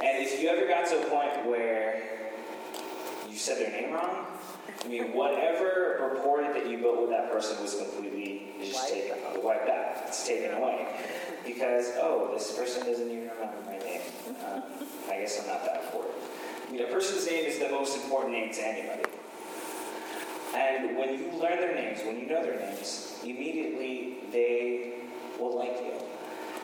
And 0.02 0.26
if 0.26 0.42
you 0.42 0.50
ever 0.50 0.68
got 0.68 0.88
to 0.88 1.00
a 1.00 1.10
point 1.12 1.46
where 1.46 2.02
you 3.30 3.38
said 3.38 3.60
their 3.60 3.70
name 3.70 3.94
wrong, 3.94 4.26
I 4.84 4.88
mean, 4.88 5.14
whatever 5.14 6.00
rapport 6.02 6.42
that 6.42 6.68
you 6.68 6.78
built 6.78 7.02
with 7.02 7.10
that 7.10 7.32
person 7.32 7.62
was 7.62 7.76
completely 7.76 8.48
just 8.60 8.90
taken, 8.90 9.18
wiped 9.44 9.70
out. 9.70 10.04
It's 10.08 10.26
taken 10.26 10.56
away. 10.58 10.88
Because, 11.46 11.92
oh, 11.98 12.30
this 12.34 12.52
person 12.58 12.86
doesn't 12.86 13.10
even 13.10 13.30
remember 13.30 13.58
my 13.66 13.78
name. 13.78 14.02
Uh, 14.46 14.62
I 15.10 15.20
guess 15.20 15.40
I'm 15.42 15.48
not 15.48 15.66
that 15.66 15.84
important. 15.86 16.16
I 16.68 16.72
mean, 16.72 16.82
a 16.82 16.88
person's 16.88 17.26
name 17.26 17.46
is 17.46 17.60
the 17.60 17.70
most 17.70 17.96
important 18.04 18.34
name 18.34 18.54
to 18.54 18.68
anybody. 18.68 19.04
And 20.56 20.98
when 20.98 21.14
you 21.14 21.32
learn 21.40 21.60
their 21.60 21.76
names, 21.76 22.00
when 22.06 22.20
you 22.20 22.28
know 22.28 22.44
their 22.44 22.60
names, 22.60 23.20
immediately 23.24 24.18
they 24.32 24.94
will 25.40 25.56
like 25.58 25.78
you. 25.82 25.94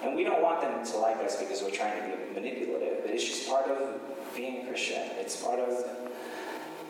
And 0.04 0.16
we 0.16 0.24
don't 0.24 0.42
want 0.42 0.62
them 0.62 0.86
to 0.86 0.98
like 0.98 1.18
us 1.18 1.40
because 1.40 1.62
we're 1.62 1.72
trying 1.72 2.00
to 2.00 2.18
be 2.18 2.34
manipulative, 2.34 3.02
but 3.02 3.12
it's 3.12 3.24
just 3.24 3.48
part 3.48 3.68
of 3.68 4.00
being 4.36 4.64
a 4.64 4.68
Christian. 4.68 5.02
It's 5.18 5.42
part 5.42 5.60
of, 5.60 5.84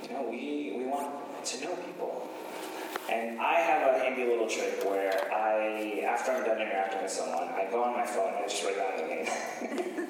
you 0.05 0.13
know, 0.13 0.27
we, 0.29 0.73
we 0.77 0.85
want 0.85 1.11
to 1.45 1.63
know 1.63 1.75
people. 1.75 2.27
And 3.09 3.39
I 3.39 3.53
have 3.55 3.95
a 3.95 3.99
handy 3.99 4.25
little 4.25 4.47
trick 4.47 4.83
where 4.83 5.31
I, 5.31 6.03
after 6.07 6.31
I'm 6.31 6.43
done 6.43 6.61
interacting 6.61 7.01
with 7.03 7.11
someone, 7.11 7.49
I 7.49 7.67
go 7.69 7.83
on 7.83 7.93
my 7.93 8.05
phone 8.05 8.29
and 8.29 8.37
I 8.37 8.47
just 8.47 8.63
write 8.63 8.77
down 8.77 8.97
their 8.97 9.07
name. 9.07 9.27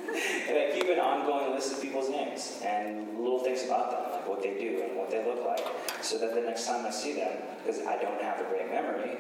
and 0.48 0.58
I 0.58 0.72
keep 0.74 0.90
an 0.90 1.00
ongoing 1.00 1.54
list 1.54 1.74
of 1.74 1.82
people's 1.82 2.10
names 2.10 2.62
and 2.64 3.20
little 3.20 3.40
things 3.40 3.64
about 3.66 3.92
them, 3.92 4.12
like 4.14 4.28
what 4.28 4.42
they 4.42 4.54
do 4.54 4.84
and 4.84 4.98
what 4.98 5.12
they 5.12 5.26
look 5.26 5.46
like, 5.46 5.66
so 6.02 6.18
that 6.18 6.34
the 6.34 6.42
next 6.42 6.68
time 6.68 6.86
I 6.86 6.92
see 6.92 7.14
them, 7.14 7.38
because 7.66 7.82
I 7.82 8.02
don't 8.02 8.22
have 8.22 8.40
a 8.40 8.46
great 8.46 8.70
memory, 8.70 9.18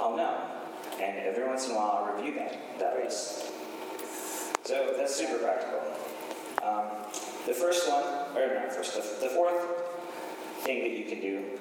I'll 0.00 0.16
know. 0.16 0.40
And 1.00 1.18
every 1.18 1.46
once 1.46 1.66
in 1.66 1.72
a 1.72 1.74
while 1.74 2.06
I'll 2.06 2.16
review 2.16 2.34
that, 2.36 2.78
that. 2.78 3.12
So 4.64 4.94
that's 4.96 5.14
super 5.14 5.38
practical. 5.38 5.80
Um, 6.62 6.86
the 7.46 7.54
first 7.54 7.88
one, 7.88 8.04
or 8.36 8.54
not 8.54 8.72
first, 8.72 8.94
the, 8.94 9.26
the 9.26 9.32
fourth 9.34 9.60
thing 10.60 10.80
that 10.80 10.90
you 10.90 11.04
can 11.04 11.20
do 11.20 11.58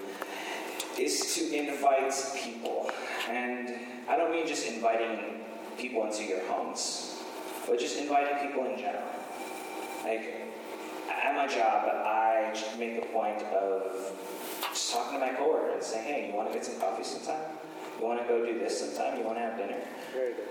is 1.00 1.34
to 1.36 1.56
invite 1.56 2.14
people. 2.36 2.92
And 3.30 3.76
I 4.08 4.18
don't 4.18 4.32
mean 4.32 4.48
just 4.48 4.68
inviting 4.68 5.42
people 5.78 6.06
into 6.06 6.24
your 6.24 6.46
homes, 6.46 7.20
but 7.68 7.80
just 7.80 7.98
inviting 7.98 8.48
people 8.48 8.66
in 8.66 8.78
general. 8.78 9.04
Like, 10.04 10.48
at 11.10 11.36
my 11.36 11.48
job, 11.48 11.90
I 12.06 12.54
make 12.78 12.98
a 12.98 13.06
point 13.08 13.42
of 13.44 14.14
just 14.70 14.92
talking 14.92 15.20
to 15.20 15.26
my 15.26 15.34
coworkers 15.34 15.74
and 15.74 15.84
saying, 15.84 16.06
hey, 16.06 16.28
you 16.30 16.36
want 16.36 16.50
to 16.50 16.54
get 16.54 16.66
some 16.66 16.80
coffee 16.80 17.04
sometime? 17.04 17.42
You 18.00 18.06
want 18.06 18.22
to 18.22 18.28
go 18.28 18.46
do 18.46 18.58
this 18.58 18.80
sometime? 18.80 19.18
You 19.18 19.26
want 19.26 19.38
to 19.38 19.42
have 19.42 19.58
dinner? 19.58 19.78
Very 20.14 20.34
good. 20.34 20.48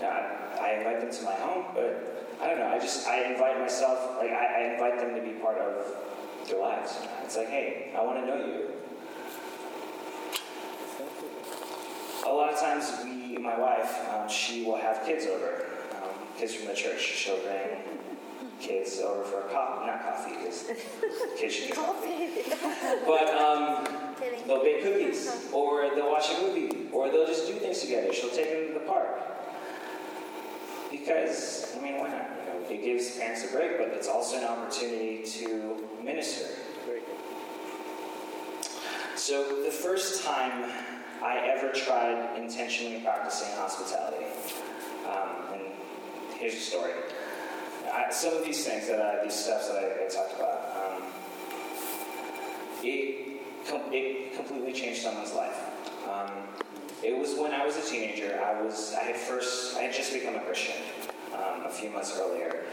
Now, 0.00 0.10
I, 0.10 0.58
I 0.60 0.72
invite 0.78 1.00
them 1.00 1.10
to 1.10 1.22
my 1.24 1.34
home, 1.34 1.64
but 1.74 2.27
I 2.40 2.46
don't 2.46 2.58
know. 2.58 2.68
I 2.68 2.78
just 2.78 3.06
I 3.06 3.32
invite 3.32 3.58
myself. 3.58 4.16
Like 4.18 4.30
I, 4.30 4.62
I 4.62 4.72
invite 4.72 4.98
them 5.00 5.14
to 5.14 5.20
be 5.20 5.38
part 5.38 5.58
of 5.58 5.86
their 6.46 6.60
lives. 6.60 6.98
It's 7.24 7.36
like, 7.36 7.48
hey, 7.48 7.92
I 7.96 8.02
want 8.02 8.18
to 8.20 8.26
know 8.26 8.46
you. 8.46 8.64
A 12.26 12.32
lot 12.32 12.52
of 12.52 12.60
times, 12.60 12.92
we, 13.04 13.38
my 13.38 13.58
wife, 13.58 14.08
um, 14.10 14.28
she 14.28 14.64
will 14.64 14.76
have 14.76 15.04
kids 15.06 15.26
over, 15.26 15.64
um, 15.96 16.10
kids 16.36 16.54
from 16.54 16.66
the 16.66 16.74
church. 16.74 17.00
She'll 17.00 17.38
bring 17.38 17.82
kids 18.60 19.00
over 19.00 19.22
for 19.22 19.40
a 19.40 19.52
coffee, 19.52 19.86
not 19.86 20.02
coffee, 20.02 20.36
because 20.36 20.64
kids 21.38 21.54
should 21.54 21.68
get 21.68 21.76
coffee. 21.76 22.42
But 23.06 23.28
um, 23.34 24.14
they'll 24.46 24.62
bake 24.62 24.82
cookies, 24.82 25.48
or 25.52 25.90
they'll 25.94 26.10
watch 26.10 26.30
a 26.34 26.42
movie, 26.42 26.88
or 26.92 27.08
they'll 27.10 27.26
just 27.26 27.46
do 27.46 27.54
things 27.54 27.80
together. 27.80 28.12
She'll 28.12 28.30
take 28.30 28.50
them 28.50 28.66
to 28.68 28.74
the 28.74 28.86
park. 28.86 29.20
Because, 31.08 31.74
I 31.74 31.80
mean, 31.80 31.98
why 31.98 32.08
not? 32.08 32.28
You 32.44 32.52
know, 32.52 32.68
it 32.68 32.84
gives 32.84 33.16
parents 33.16 33.42
a 33.42 33.56
break, 33.56 33.78
but 33.78 33.88
it's 33.88 34.08
also 34.08 34.36
an 34.36 34.44
opportunity 34.44 35.22
to 35.24 35.82
minister. 36.04 36.50
So, 39.16 39.62
the 39.64 39.70
first 39.70 40.22
time 40.22 40.70
I 41.22 41.38
ever 41.56 41.72
tried 41.72 42.36
intentionally 42.36 43.00
practicing 43.00 43.48
hospitality, 43.56 44.26
um, 45.06 45.54
and 45.54 45.62
here's 46.38 46.54
the 46.54 46.60
story. 46.60 46.92
I, 47.90 48.10
some 48.10 48.36
of 48.36 48.44
these 48.44 48.66
things 48.66 48.86
that 48.88 49.00
I, 49.00 49.24
these 49.24 49.34
steps 49.34 49.68
that 49.68 49.76
I, 49.76 50.04
I 50.04 50.08
talked 50.08 50.34
about, 50.34 50.76
um, 50.76 51.02
it, 52.82 53.40
com- 53.66 53.92
it 53.92 54.36
completely 54.36 54.74
changed 54.74 55.00
someone's 55.00 55.32
life. 55.32 55.58
Um, 56.06 56.30
it 57.02 57.16
was 57.16 57.34
when 57.38 57.52
I 57.52 57.64
was 57.64 57.76
a 57.76 57.82
teenager. 57.82 58.40
I 58.44 58.60
was 58.60 58.94
I 58.94 59.04
had 59.04 59.16
first 59.16 59.76
I 59.76 59.82
had 59.82 59.94
just 59.94 60.12
become 60.12 60.34
a 60.34 60.40
Christian 60.40 60.76
um, 61.32 61.64
a 61.66 61.70
few 61.70 61.90
months 61.90 62.18
earlier, 62.18 62.64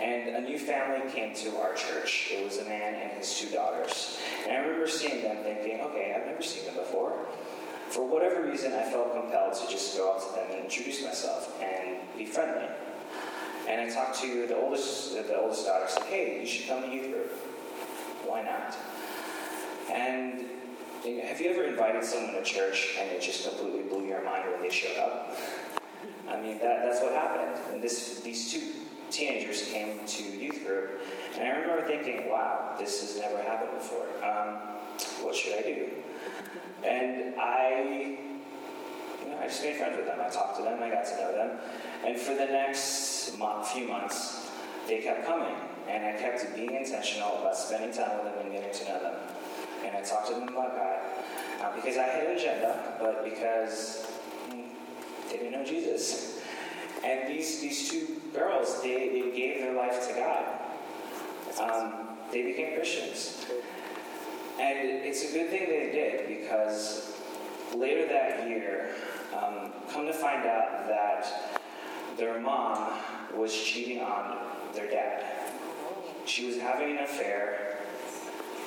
and 0.00 0.36
a 0.36 0.40
new 0.40 0.58
family 0.58 1.10
came 1.10 1.34
to 1.36 1.56
our 1.58 1.74
church. 1.74 2.28
It 2.30 2.44
was 2.44 2.58
a 2.58 2.64
man 2.64 2.94
and 2.94 3.12
his 3.12 3.38
two 3.38 3.50
daughters, 3.50 4.18
and 4.44 4.52
I 4.52 4.60
remember 4.60 4.86
seeing 4.86 5.22
them, 5.22 5.42
thinking, 5.42 5.80
okay, 5.80 6.14
I've 6.16 6.26
never 6.26 6.42
seen 6.42 6.64
them 6.66 6.76
before. 6.76 7.26
For 7.88 8.06
whatever 8.06 8.48
reason, 8.48 8.72
I 8.72 8.90
felt 8.90 9.12
compelled 9.12 9.54
to 9.54 9.68
just 9.68 9.96
go 9.98 10.12
up 10.12 10.26
to 10.26 10.34
them 10.34 10.46
and 10.50 10.64
introduce 10.64 11.04
myself 11.04 11.60
and 11.60 11.98
be 12.16 12.24
friendly. 12.24 12.66
And 13.68 13.80
I 13.80 13.90
talked 13.94 14.18
to 14.20 14.46
the 14.46 14.56
oldest, 14.56 15.14
the 15.14 15.38
oldest 15.38 15.66
daughter. 15.66 15.86
Said, 15.88 16.04
"Hey, 16.04 16.40
you 16.40 16.46
should 16.46 16.68
come 16.68 16.82
to 16.82 16.88
youth 16.88 17.12
group. 17.12 17.32
Why 18.26 18.42
not?" 18.42 18.76
And 19.92 20.48
have 21.02 21.40
you 21.40 21.50
ever 21.50 21.64
invited 21.64 22.04
someone 22.04 22.34
to 22.34 22.42
church 22.42 22.96
and 22.98 23.10
it 23.10 23.20
just 23.20 23.48
completely 23.48 23.82
blew 23.82 24.06
your 24.06 24.24
mind 24.24 24.48
when 24.50 24.62
they 24.62 24.70
showed 24.70 24.96
up? 24.98 25.36
I 26.28 26.40
mean, 26.40 26.58
that, 26.58 26.84
that's 26.84 27.00
what 27.00 27.12
happened. 27.12 27.60
And 27.72 27.82
this, 27.82 28.20
these 28.20 28.52
two 28.52 28.72
teenagers 29.10 29.68
came 29.70 30.06
to 30.06 30.22
youth 30.22 30.64
group, 30.64 31.02
and 31.34 31.44
I 31.44 31.50
remember 31.50 31.86
thinking, 31.86 32.30
"Wow, 32.30 32.76
this 32.78 33.00
has 33.02 33.20
never 33.20 33.42
happened 33.42 33.72
before. 33.78 34.06
Um, 34.24 34.54
what 35.22 35.34
should 35.34 35.58
I 35.58 35.62
do?" 35.62 35.88
And 36.84 37.34
I 37.38 38.18
you 39.22 39.30
know, 39.30 39.38
I 39.38 39.48
just 39.48 39.62
made 39.62 39.76
friends 39.76 39.96
with 39.96 40.06
them. 40.06 40.18
I 40.20 40.30
talked 40.30 40.56
to 40.58 40.62
them, 40.62 40.82
I 40.82 40.88
got 40.88 41.04
to 41.04 41.16
know 41.16 41.32
them. 41.32 41.58
And 42.06 42.18
for 42.18 42.34
the 42.34 42.46
next 42.46 43.38
month, 43.38 43.68
few 43.68 43.86
months, 43.86 44.50
they 44.86 45.00
kept 45.00 45.26
coming. 45.26 45.54
And 45.88 46.04
I 46.04 46.18
kept 46.18 46.54
being 46.54 46.74
intentional 46.74 47.38
about 47.38 47.56
spending 47.56 47.92
time 47.92 48.16
with 48.16 48.32
them 48.32 48.46
and 48.46 48.52
getting 48.52 48.72
to 48.72 48.84
know 48.84 49.00
them. 49.00 49.14
And 49.84 49.96
I 49.96 50.02
talked 50.02 50.28
to 50.28 50.34
them 50.34 50.48
about 50.48 50.76
God. 50.76 51.00
Not 51.60 51.76
because 51.76 51.96
I 51.96 52.04
had 52.04 52.26
an 52.26 52.36
agenda, 52.36 52.96
but 53.00 53.24
because 53.24 54.06
mm, 54.50 54.64
they 55.30 55.36
didn't 55.36 55.52
know 55.52 55.64
Jesus. 55.64 56.40
And 57.04 57.28
these, 57.28 57.60
these 57.60 57.88
two 57.90 58.20
girls, 58.32 58.80
they, 58.82 59.08
they 59.08 59.36
gave 59.36 59.60
their 59.60 59.74
life 59.74 60.08
to 60.08 60.14
God. 60.14 60.44
Um, 61.60 62.08
they 62.30 62.42
became 62.42 62.74
Christians. 62.74 63.46
And 64.60 64.78
it's 65.04 65.30
a 65.30 65.32
good 65.32 65.50
thing 65.50 65.68
they 65.68 65.90
did 65.92 66.28
because 66.28 67.12
later 67.74 68.06
that 68.08 68.48
year, 68.48 68.94
um, 69.34 69.72
come 69.90 70.06
to 70.06 70.12
find 70.12 70.46
out 70.46 70.86
that 70.88 71.60
their 72.16 72.40
mom 72.40 72.92
was 73.34 73.54
cheating 73.54 74.00
on 74.00 74.38
their 74.74 74.90
dad. 74.90 75.24
She 76.26 76.46
was 76.46 76.58
having 76.58 76.96
an 76.96 77.04
affair, 77.04 77.71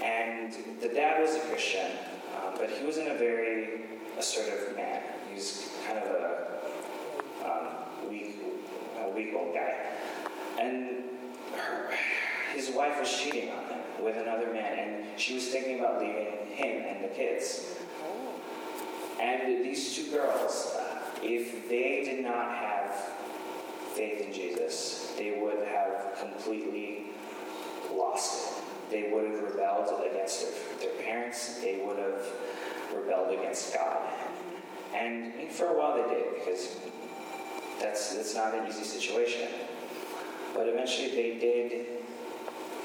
and 0.06 0.54
the 0.82 0.90
dad 0.90 1.20
was 1.20 1.36
a 1.36 1.40
Christian, 1.40 1.92
um, 2.36 2.54
but 2.58 2.70
he 2.70 2.86
wasn't 2.86 3.10
a 3.10 3.18
very 3.18 3.82
assertive 4.18 4.76
man. 4.76 5.02
He 5.28 5.36
was 5.36 5.70
kind 5.88 6.00
of 6.00 6.06
a 6.06 6.46
um, 7.44 8.10
weak, 8.10 8.38
a 9.04 9.10
weak 9.10 9.34
old 9.36 9.54
guy. 9.54 9.76
And 10.60 11.04
her, 11.56 11.90
his 12.54 12.70
wife 12.70 13.00
was 13.00 13.12
cheating 13.12 13.52
on 13.52 13.64
him 13.66 13.80
with 14.04 14.18
another 14.18 14.54
man, 14.54 14.78
and 14.78 15.20
she 15.20 15.36
was 15.36 15.48
thinking 15.48 15.80
about 15.80 16.00
leaving 16.00 16.28
him 16.54 16.84
and 16.88 17.04
the 17.04 17.10
kids. 17.10 17.76
And 19.20 19.66
these 19.66 19.96
two 19.96 20.12
girls, 20.12 20.76
uh, 20.78 21.00
if 21.24 21.68
they 21.68 22.04
did 22.04 22.24
not 22.24 22.54
have 22.54 22.94
faith 23.94 24.22
in 24.22 24.34
Jesus, 24.34 25.14
they 25.18 25.40
would 25.42 25.66
have 25.68 26.18
completely 26.20 27.06
lost 27.92 28.52
it. 28.52 28.55
They 28.90 29.10
would 29.12 29.32
have 29.32 29.42
rebelled 29.42 30.06
against 30.06 30.42
their, 30.80 30.90
their 30.90 31.04
parents. 31.04 31.60
They 31.60 31.82
would 31.86 31.98
have 31.98 32.26
rebelled 32.96 33.34
against 33.34 33.74
God. 33.74 33.98
And 34.94 35.52
for 35.52 35.66
a 35.68 35.78
while 35.78 35.96
they 35.96 36.14
did, 36.14 36.36
because 36.36 36.78
that's, 37.80 38.16
that's 38.16 38.36
not 38.36 38.54
an 38.54 38.68
easy 38.68 38.84
situation. 38.84 39.50
But 40.54 40.70
eventually 40.70 41.10
they 41.10 41.38
did 41.40 41.88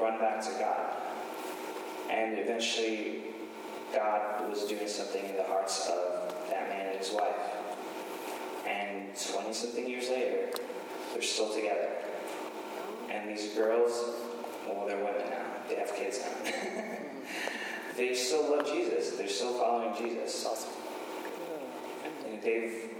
run 0.00 0.18
back 0.18 0.42
to 0.42 0.50
God. 0.58 0.96
And 2.10 2.38
eventually 2.38 3.22
God 3.94 4.48
was 4.48 4.64
doing 4.64 4.88
something 4.88 5.24
in 5.24 5.36
the 5.36 5.44
hearts 5.44 5.88
of 5.88 6.34
that 6.48 6.68
man 6.68 6.88
and 6.88 6.98
his 6.98 7.12
wife. 7.12 7.36
And 8.66 9.08
20 9.32 9.52
something 9.52 9.88
years 9.88 10.08
later, 10.08 10.48
they're 11.12 11.22
still 11.22 11.54
together. 11.54 11.90
And 13.10 13.28
these 13.28 13.54
girls, 13.54 14.14
well, 14.66 14.86
they're 14.86 15.02
women 15.02 15.28
now, 15.30 15.46
they 15.68 15.76
have 15.76 15.94
kids 15.94 16.20
now. 16.20 16.52
they 17.96 18.14
still 18.14 18.50
love 18.50 18.66
Jesus, 18.66 19.16
they're 19.16 19.28
still 19.28 19.54
following 19.54 19.94
Jesus. 19.96 20.46
And 22.26 22.42
they've, 22.42 22.90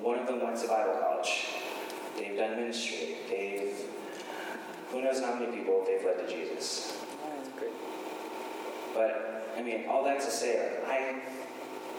one 0.00 0.18
of 0.18 0.26
them 0.26 0.42
went 0.42 0.58
to 0.60 0.68
Bible 0.68 0.98
college, 1.00 1.46
they've 2.16 2.36
done 2.36 2.56
ministry, 2.56 3.16
they've 3.28 3.74
who 4.90 5.02
knows 5.02 5.20
how 5.20 5.34
many 5.34 5.50
people 5.56 5.84
they've 5.84 6.04
led 6.04 6.24
to 6.24 6.32
Jesus. 6.32 6.96
That's 7.24 7.48
great. 7.58 7.72
But, 8.94 9.52
I 9.58 9.62
mean, 9.62 9.86
all 9.88 10.04
that 10.04 10.20
to 10.20 10.30
say, 10.30 10.78
like, 10.86 11.24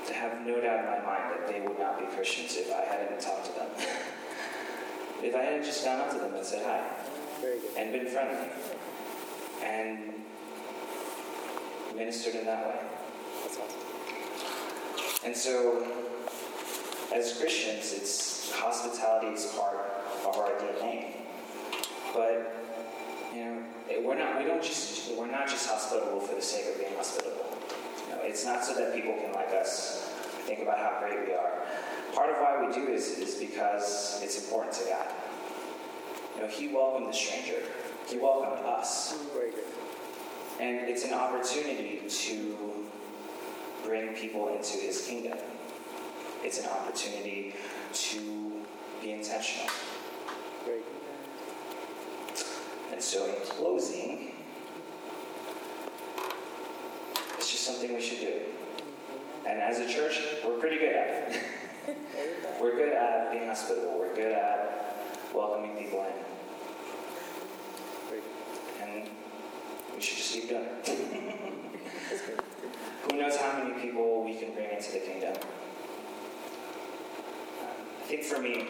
I 0.10 0.14
have 0.14 0.46
no 0.46 0.62
doubt 0.62 0.80
in 0.80 0.86
my 0.86 1.00
mind 1.06 1.36
that 1.36 1.48
they 1.48 1.60
would 1.60 1.78
not 1.78 2.00
be 2.00 2.06
Christians 2.16 2.56
if 2.56 2.72
I 2.72 2.86
hadn't 2.86 3.20
talked 3.20 3.48
to 3.48 3.52
them. 3.54 3.68
if 5.24 5.36
I 5.36 5.40
hadn't 5.40 5.64
just 5.64 5.84
gone 5.84 6.00
up 6.00 6.12
to 6.12 6.20
them 6.20 6.36
and 6.36 6.46
said 6.46 6.64
hi 6.64 6.84
Very 7.42 7.60
good. 7.60 7.72
and 7.78 7.92
been 7.92 8.08
friendly 8.08 8.48
and 9.64 10.14
ministered 11.96 12.36
in 12.36 12.46
that 12.46 12.68
way. 12.68 12.80
And 15.26 15.36
so, 15.36 15.88
as 17.14 17.38
Christians, 17.38 17.94
it's 17.94 18.52
hospitality 18.52 19.28
is 19.28 19.46
part 19.58 19.78
of 20.26 20.38
our 20.38 20.50
DNA. 20.52 21.16
But 22.14 22.56
you 23.34 23.44
know, 23.44 23.64
we're 24.04 24.18
not. 24.18 24.38
We 24.38 24.46
don't 24.46 24.64
just. 24.64 25.12
We're 25.18 25.26
not 25.26 25.48
just 25.48 25.68
hospitable 25.68 26.20
for 26.20 26.36
the 26.36 26.42
sake 26.42 26.74
of 26.74 26.80
being 26.80 26.94
hospitable. 26.96 27.58
You 28.08 28.16
know, 28.16 28.22
it's 28.22 28.46
not 28.46 28.64
so 28.64 28.76
that 28.76 28.94
people 28.94 29.14
can 29.14 29.34
like 29.34 29.50
us, 29.50 30.10
think 30.46 30.62
about 30.62 30.78
how 30.78 31.00
great 31.00 31.28
we 31.28 31.34
are. 31.34 31.52
Part 32.14 32.30
of 32.30 32.36
why 32.38 32.66
we 32.66 32.74
do 32.74 32.92
is 32.92 33.18
is 33.18 33.36
because 33.36 34.22
it's 34.24 34.44
important 34.44 34.74
to 34.76 34.86
God. 34.86 35.08
You 36.36 36.42
know, 36.44 36.48
He 36.48 36.68
welcomed 36.68 37.08
the 37.08 37.14
stranger. 37.14 37.64
He 38.08 38.18
welcomed 38.18 38.66
us. 38.66 39.18
And 40.60 40.88
it's 40.88 41.04
an 41.04 41.14
opportunity 41.14 42.02
to 42.08 42.58
bring 43.84 44.16
people 44.16 44.50
into 44.50 44.78
his 44.78 45.06
kingdom. 45.06 45.38
It's 46.44 46.60
an 46.60 46.68
opportunity 46.68 47.56
to 47.94 48.62
be 49.02 49.12
intentional. 49.12 49.70
And 52.96 53.04
so, 53.04 53.26
in 53.26 53.36
closing, 53.50 54.32
it's 57.34 57.52
just 57.52 57.66
something 57.66 57.94
we 57.94 58.02
should 58.02 58.22
do. 58.22 58.40
And 59.46 59.60
as 59.60 59.80
a 59.80 59.94
church, 59.94 60.18
we're 60.46 60.58
pretty 60.60 60.78
good 60.78 60.96
at 60.96 61.30
it. 61.30 61.98
we're 62.62 62.76
good 62.76 62.94
at 62.94 63.32
being 63.32 63.48
hospitable, 63.48 64.00
we're 64.00 64.16
good 64.16 64.32
at 64.32 64.98
welcoming 65.34 65.76
people 65.76 66.06
in. 66.06 66.14
Very 68.10 68.22
good. 68.22 68.88
And 68.88 69.10
we 69.94 69.95
just 70.06 70.34
keep. 70.34 70.50
Who 73.04 73.18
knows 73.18 73.38
how 73.38 73.64
many 73.64 73.80
people 73.82 74.24
we 74.24 74.36
can 74.36 74.54
bring 74.54 74.70
into 74.70 74.92
the 74.92 75.00
kingdom? 75.00 75.36
I 77.62 78.08
think 78.08 78.24
for 78.24 78.40
me, 78.40 78.68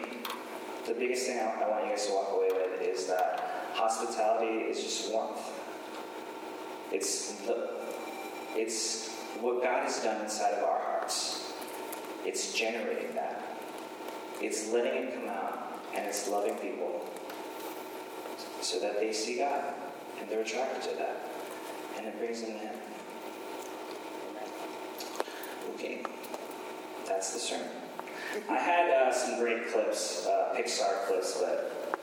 the 0.86 0.94
biggest 0.94 1.26
thing 1.26 1.38
I, 1.38 1.62
I 1.62 1.68
want 1.68 1.84
you 1.84 1.90
guys 1.90 2.06
to 2.06 2.12
walk 2.14 2.32
away 2.32 2.48
with 2.52 2.80
is 2.80 3.06
that 3.06 3.70
hospitality 3.74 4.60
is 4.70 4.82
just 4.82 5.12
warmth. 5.12 5.40
It's 6.92 7.32
the, 7.42 7.70
it's 8.54 9.10
what 9.40 9.62
God 9.62 9.84
has 9.84 10.02
done 10.02 10.22
inside 10.22 10.52
of 10.54 10.64
our 10.64 10.78
hearts. 10.78 11.52
It's 12.24 12.54
generating 12.54 13.14
that. 13.14 13.42
It's 14.40 14.70
letting 14.70 15.04
it 15.04 15.14
come 15.14 15.28
out, 15.28 15.78
and 15.94 16.06
it's 16.06 16.28
loving 16.28 16.54
people 16.56 17.04
so 18.60 18.80
that 18.80 18.98
they 18.98 19.12
see 19.12 19.38
God 19.38 19.74
and 20.20 20.28
they're 20.28 20.42
attracted 20.42 20.90
to 20.90 20.96
that, 20.96 21.30
and 21.96 22.06
it 22.06 22.18
brings 22.18 22.42
them 22.42 22.50
in. 22.50 22.70
Okay, 25.74 26.02
that's 27.06 27.32
the 27.32 27.38
sermon. 27.38 27.68
I 28.48 28.58
had 28.58 28.90
uh, 28.90 29.12
some 29.12 29.38
great 29.38 29.68
clips, 29.72 30.26
uh, 30.26 30.54
Pixar 30.56 31.06
clips, 31.06 31.40
but 31.40 31.98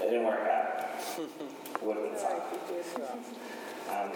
it 0.00 0.10
didn't 0.10 0.24
work 0.24 0.40
out. 0.48 0.88
Would 1.82 1.96
have 1.96 2.04
been 2.04 2.16
fun. 2.16 3.18
Um, 3.90 4.12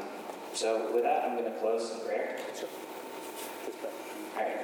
so 0.53 0.93
with 0.93 1.03
that, 1.03 1.25
I'm 1.25 1.37
going 1.37 1.53
to 1.53 1.59
close 1.59 1.91
in 1.93 2.01
prayer. 2.07 2.39
Sure. 2.59 2.69
Just 3.67 3.81
pray. 3.81 3.91
All 4.37 4.43
right. 4.43 4.61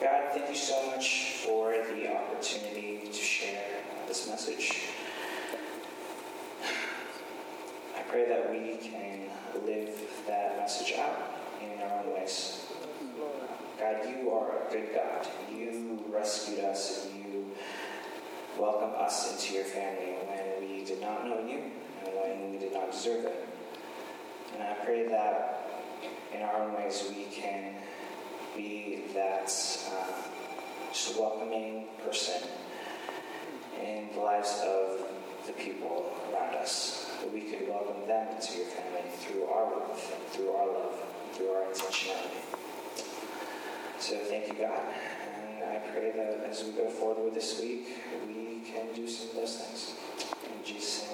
God, 0.00 0.32
thank 0.32 0.48
you 0.48 0.56
so 0.56 0.86
much 0.86 1.42
for 1.44 1.72
the 1.72 2.14
opportunity 2.14 3.02
to 3.06 3.12
share 3.12 3.64
this 4.06 4.28
message. 4.28 4.84
I 7.96 7.97
pray 8.08 8.26
that 8.26 8.50
we 8.50 8.76
can 8.76 9.20
live 9.66 9.90
that 10.26 10.56
message 10.56 10.94
out 10.98 11.30
in 11.60 11.82
our 11.82 12.00
own 12.00 12.14
ways. 12.14 12.64
God, 13.78 14.08
you 14.08 14.30
are 14.30 14.66
a 14.66 14.72
good 14.72 14.94
God. 14.94 15.26
You 15.52 16.02
rescued 16.08 16.60
us 16.60 17.06
and 17.06 17.24
you 17.24 17.50
welcomed 18.58 18.94
us 18.94 19.30
into 19.30 19.54
your 19.54 19.64
family 19.64 20.14
when 20.26 20.68
we 20.68 20.84
did 20.84 21.02
not 21.02 21.26
know 21.26 21.46
you 21.46 21.62
and 22.04 22.14
when 22.14 22.50
we 22.50 22.58
did 22.58 22.72
not 22.72 22.92
deserve 22.92 23.26
it. 23.26 23.46
And 24.54 24.62
I 24.62 24.72
pray 24.84 25.06
that 25.08 25.70
in 26.34 26.42
our 26.42 26.62
own 26.62 26.74
ways 26.74 27.04
we 27.10 27.24
can 27.24 27.74
be 28.56 29.04
that 29.12 29.52
uh, 29.92 30.12
just 30.92 31.18
welcoming 31.18 31.88
person 32.02 32.42
in 33.84 34.08
the 34.14 34.20
lives 34.20 34.60
of 34.64 35.06
the 35.46 35.52
people 35.52 36.10
around 36.32 36.54
us. 36.54 37.07
That 37.20 37.32
we 37.32 37.40
could 37.40 37.68
welcome 37.68 38.06
them 38.06 38.28
into 38.36 38.58
your 38.58 38.66
family 38.66 39.10
through 39.10 39.46
our 39.46 39.64
love, 39.64 40.12
and 40.14 40.26
through 40.28 40.50
our 40.52 40.66
love, 40.66 41.02
and 41.24 41.34
through 41.34 41.48
our 41.48 41.64
intentionality. 41.64 42.44
So 43.98 44.18
thank 44.18 44.46
you, 44.46 44.54
God. 44.54 44.80
And 45.34 45.64
I 45.64 45.78
pray 45.90 46.12
that 46.12 46.46
as 46.48 46.62
we 46.62 46.70
go 46.72 46.88
forward 46.88 47.24
with 47.24 47.34
this 47.34 47.60
week, 47.60 47.88
we 48.26 48.60
can 48.60 48.92
do 48.94 49.08
some 49.08 49.30
of 49.30 49.34
those 49.34 49.56
things. 49.56 49.94
In 50.46 50.64
Jesus' 50.64 51.07